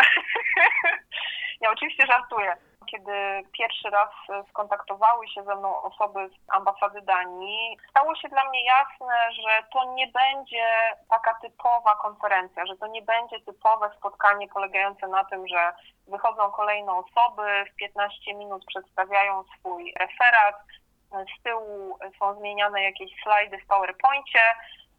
ja 1.61 1.71
oczywiście 1.71 2.05
żartuję. 2.05 2.57
Kiedy 2.91 3.11
pierwszy 3.51 3.89
raz 3.89 4.09
skontaktowały 4.49 5.27
się 5.27 5.43
ze 5.43 5.55
mną 5.55 5.81
osoby 5.81 6.29
z 6.29 6.55
ambasady 6.55 7.01
Danii, 7.01 7.77
stało 7.89 8.15
się 8.15 8.29
dla 8.29 8.49
mnie 8.49 8.65
jasne, 8.65 9.33
że 9.33 9.67
to 9.73 9.93
nie 9.93 10.07
będzie 10.07 10.65
taka 11.09 11.33
typowa 11.33 11.95
konferencja, 11.95 12.65
że 12.65 12.77
to 12.77 12.87
nie 12.87 13.01
będzie 13.01 13.39
typowe 13.39 13.91
spotkanie 13.97 14.47
polegające 14.47 15.07
na 15.07 15.23
tym, 15.25 15.47
że 15.47 15.73
wychodzą 16.07 16.51
kolejne 16.51 16.91
osoby, 16.93 17.65
w 17.71 17.75
15 17.75 18.33
minut 18.33 18.65
przedstawiają 18.65 19.43
swój 19.43 19.93
referat, 19.99 20.55
z 21.11 21.43
tyłu 21.43 21.97
są 22.19 22.39
zmieniane 22.39 22.83
jakieś 22.83 23.11
slajdy 23.23 23.57
w 23.57 23.65
PowerPoincie, 23.65 24.39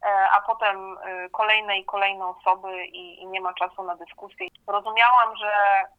a 0.09 0.40
potem 0.40 0.98
e, 0.98 1.28
kolejne 1.30 1.78
i 1.78 1.84
kolejne 1.84 2.26
osoby 2.26 2.86
i, 2.86 3.22
i, 3.22 3.26
nie 3.26 3.40
ma 3.40 3.55
czasu 3.55 3.82
na 3.82 3.96
dyskusję. 3.96 4.46
Rozumiałam, 4.66 5.36
że 5.36 5.53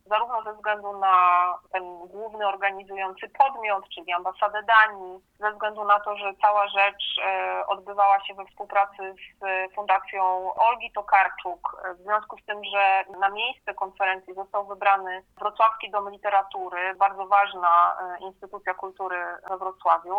zarówno 0.06 0.44
ze 0.44 0.54
względu 0.54 1.00
na 1.00 1.46
ten 1.72 1.84
główny 2.08 2.48
organizujący 2.48 3.30
podmiot, 3.30 3.90
czyli 3.90 4.14
ambasadę 4.14 4.64
Danii, 4.64 5.20
ze 5.40 5.52
względu 5.52 5.84
na 5.84 6.00
to, 6.00 6.18
że 6.18 6.34
cała 6.42 6.68
rzecz 6.68 7.04
e, 7.26 7.64
odbywała 7.68 8.20
się 8.20 8.34
we 8.34 8.46
współpracy 8.46 9.16
z 9.42 9.74
Fundacją 9.76 10.54
Olgi 10.54 10.92
Tokarczuk, 10.92 11.76
w 12.00 12.04
związku 12.04 12.38
z 12.38 12.46
tym, 12.46 12.64
że 12.64 13.04
na 13.20 13.30
miejsce 13.30 13.74
konferencji 13.74 14.34
został 14.34 14.66
wybrany 14.66 15.24
Wrocławski 15.38 15.92
Dom 15.92 16.10
Literatury, 16.10 16.96
bardzo 16.96 17.28
ważna 17.28 17.98
instytucja 18.20 18.74
kultury 18.74 19.26
we 19.50 19.58
Wrocławiu, 19.58 20.18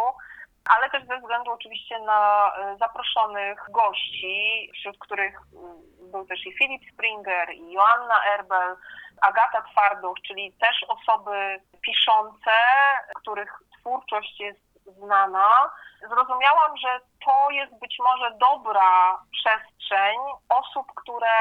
ale 0.70 0.90
też 0.90 1.06
ze 1.06 1.18
względu 1.18 1.52
oczywiście 1.52 1.98
na 1.98 2.52
e, 2.56 2.76
zaproszonych 2.76 3.66
gości, 3.70 4.70
wśród 4.74 4.98
których 4.98 5.40
mm, 5.56 6.10
był 6.10 6.26
też 6.26 6.46
i 6.46 6.52
Filip 6.52 6.82
Springer, 6.92 7.50
i 7.54 7.72
Joanna 7.72 8.24
Erbel, 8.34 8.76
Agata 9.22 9.62
Twardoch, 9.62 10.16
czyli 10.26 10.52
też 10.52 10.84
osoby 10.88 11.60
piszące, 11.80 12.50
których 13.16 13.52
twórczość 13.80 14.40
jest 14.40 14.60
znana. 14.86 15.48
Zrozumiałam, 16.08 16.76
że 16.76 17.00
to 17.24 17.50
jest 17.50 17.78
być 17.80 17.96
może 17.98 18.30
dobra 18.30 19.18
przestrzeń 19.32 20.18
osób, 20.48 20.86
które 20.94 21.36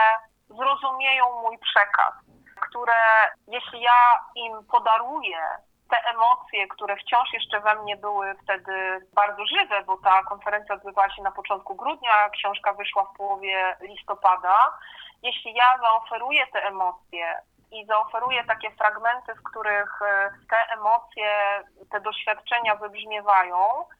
zrozumieją 0.49 1.41
mój 1.41 1.57
przekaz, 1.57 2.13
które 2.61 3.01
jeśli 3.47 3.81
ja 3.81 4.25
im 4.35 4.65
podaruję 4.71 5.41
te 5.89 5.97
emocje, 6.09 6.67
które 6.67 6.95
wciąż 6.95 7.33
jeszcze 7.33 7.59
we 7.59 7.75
mnie 7.75 7.97
były 7.97 8.35
wtedy 8.43 9.07
bardzo 9.13 9.45
żywe, 9.45 9.83
bo 9.83 9.97
ta 9.97 10.23
konferencja 10.23 10.75
odbywała 10.75 11.09
się 11.09 11.21
na 11.21 11.31
początku 11.31 11.75
grudnia, 11.75 12.29
książka 12.29 12.73
wyszła 12.73 13.03
w 13.03 13.17
połowie 13.17 13.75
listopada. 13.81 14.77
Jeśli 15.23 15.53
ja 15.53 15.77
zaoferuję 15.81 16.47
te 16.47 16.67
emocje 16.67 17.41
i 17.71 17.85
zaoferuję 17.85 18.43
takie 18.43 18.71
fragmenty, 18.71 19.35
w 19.35 19.43
których 19.43 20.01
e, 20.01 20.29
te 20.49 20.73
emocje, 20.73 21.63
te 21.91 21.99
doświadczenia 22.01 22.75
wybrzmiewają, 22.75 23.57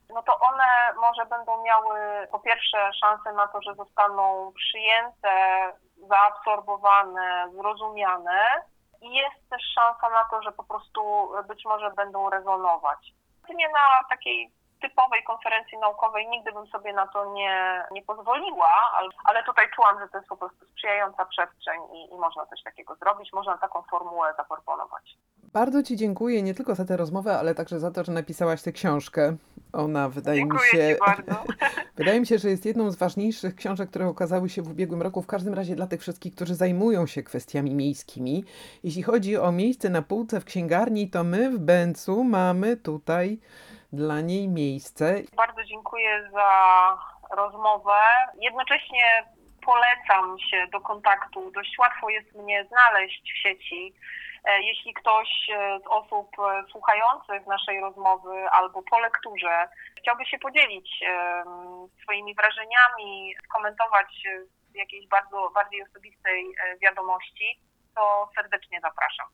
no 0.10 0.24
to 0.24 0.40
one 0.40 0.94
może 1.02 1.26
będą 1.26 1.64
miały 1.64 2.00
po 2.32 2.40
pierwsze 2.40 2.94
szansę 2.94 3.34
na 3.34 3.48
to, 3.48 3.62
że 3.62 3.76
zostaną 3.76 4.52
przyjęte, 4.56 5.34
zaabsorbowane, 6.08 7.50
zrozumiane 7.54 8.64
jest 9.04 9.50
też 9.50 9.62
szansa 9.76 10.10
na 10.10 10.26
to, 10.32 10.42
że 10.42 10.52
po 10.52 10.64
prostu 10.64 11.02
być 11.48 11.66
może 11.66 11.92
będą 11.92 12.30
rezonować. 12.30 13.14
Nie 13.56 13.70
na 13.70 14.10
takiej 14.10 14.52
typowej 14.82 15.24
konferencji 15.24 15.78
naukowej 15.78 16.28
nigdy 16.28 16.52
bym 16.52 16.68
sobie 16.68 16.94
na 16.94 17.08
to 17.08 17.34
nie, 17.34 17.84
nie 17.92 18.02
pozwoliła, 18.02 18.72
ale, 18.98 19.10
ale 19.26 19.44
tutaj 19.44 19.66
czułam, 19.76 20.00
że 20.00 20.08
to 20.10 20.18
jest 20.18 20.30
po 20.30 20.38
prostu 20.38 20.66
sprzyjająca 20.66 21.26
przestrzeń 21.26 21.82
i, 21.94 22.14
i 22.14 22.18
można 22.18 22.46
coś 22.46 22.64
takiego 22.64 22.96
zrobić, 22.96 23.34
można 23.34 23.58
taką 23.58 23.82
formułę 23.82 24.34
zaproponować. 24.38 25.18
Bardzo 25.54 25.84
Ci 25.84 25.96
dziękuję 25.98 26.42
nie 26.42 26.54
tylko 26.54 26.76
za 26.76 26.86
tę 26.86 26.98
rozmowę, 26.98 27.40
ale 27.40 27.56
także 27.56 27.80
za 27.80 27.92
to, 27.92 28.04
że 28.04 28.12
napisałaś 28.12 28.64
tę 28.64 28.72
książkę. 28.72 29.36
Ona 29.74 30.10
wydaje 30.10 30.40
Dziękuję 30.40 30.70
mi 30.74 30.80
się. 30.80 30.98
Wydaje 31.98 32.20
mi 32.20 32.28
się, 32.28 32.38
że 32.38 32.50
jest 32.50 32.66
jedną 32.66 32.92
z 32.92 32.96
ważniejszych 32.96 33.56
książek, 33.56 33.90
które 33.90 34.10
ukazały 34.10 34.50
się 34.50 34.62
w 34.62 34.72
ubiegłym 34.72 35.02
roku, 35.02 35.22
w 35.22 35.28
każdym 35.28 35.54
razie 35.54 35.76
dla 35.76 35.88
tych 35.88 36.02
wszystkich, 36.02 36.36
którzy 36.36 36.56
zajmują 36.56 37.08
się 37.08 37.24
kwestiami 37.24 37.76
miejskimi. 37.76 38.44
Jeśli 38.84 39.04
chodzi 39.04 39.38
o 39.38 39.52
miejsce 39.52 39.90
na 39.90 40.02
półce 40.02 40.40
w 40.40 40.46
księgarni, 40.46 41.10
to 41.10 41.24
my 41.24 41.50
w 41.50 41.60
Bęcu 41.60 42.24
mamy 42.24 42.78
tutaj 42.78 43.40
dla 43.94 44.22
niej 44.22 44.48
miejsce. 44.48 45.22
Bardzo 45.36 45.64
dziękuję 45.64 46.30
za 46.32 46.50
rozmowę. 47.36 47.94
Jednocześnie 48.42 49.04
polecam 49.66 50.40
się 50.40 50.68
do 50.72 50.82
kontaktu. 50.82 51.52
Dość 51.52 51.78
łatwo 51.80 52.10
jest 52.10 52.36
mnie 52.36 52.66
znaleźć 52.66 53.34
w 53.34 53.42
sieci. 53.42 53.94
E, 54.46 54.62
Jeśli 54.62 54.94
ktoś 54.94 55.50
e, 55.50 55.80
z 55.80 55.88
osób 55.88 56.28
e, 56.40 56.64
słuchających 56.72 57.48
naszej 57.48 57.80
rozmowy 57.80 58.50
albo 58.52 58.84
po 58.84 59.00
lekturze 59.00 59.68
chciałby 59.98 60.26
się 60.26 60.38
podzielić 60.40 61.04
swoimi 62.04 62.36
wrażeniami, 62.36 63.36
skomentować 63.46 64.24
jakiejś 64.76 65.08
bardzo 65.08 65.50
bardziej 65.50 65.84
osobistej 65.84 66.56
wiadomości, 66.82 67.60
to 67.96 68.30
serdecznie 68.36 68.80
zapraszam. 68.82 69.28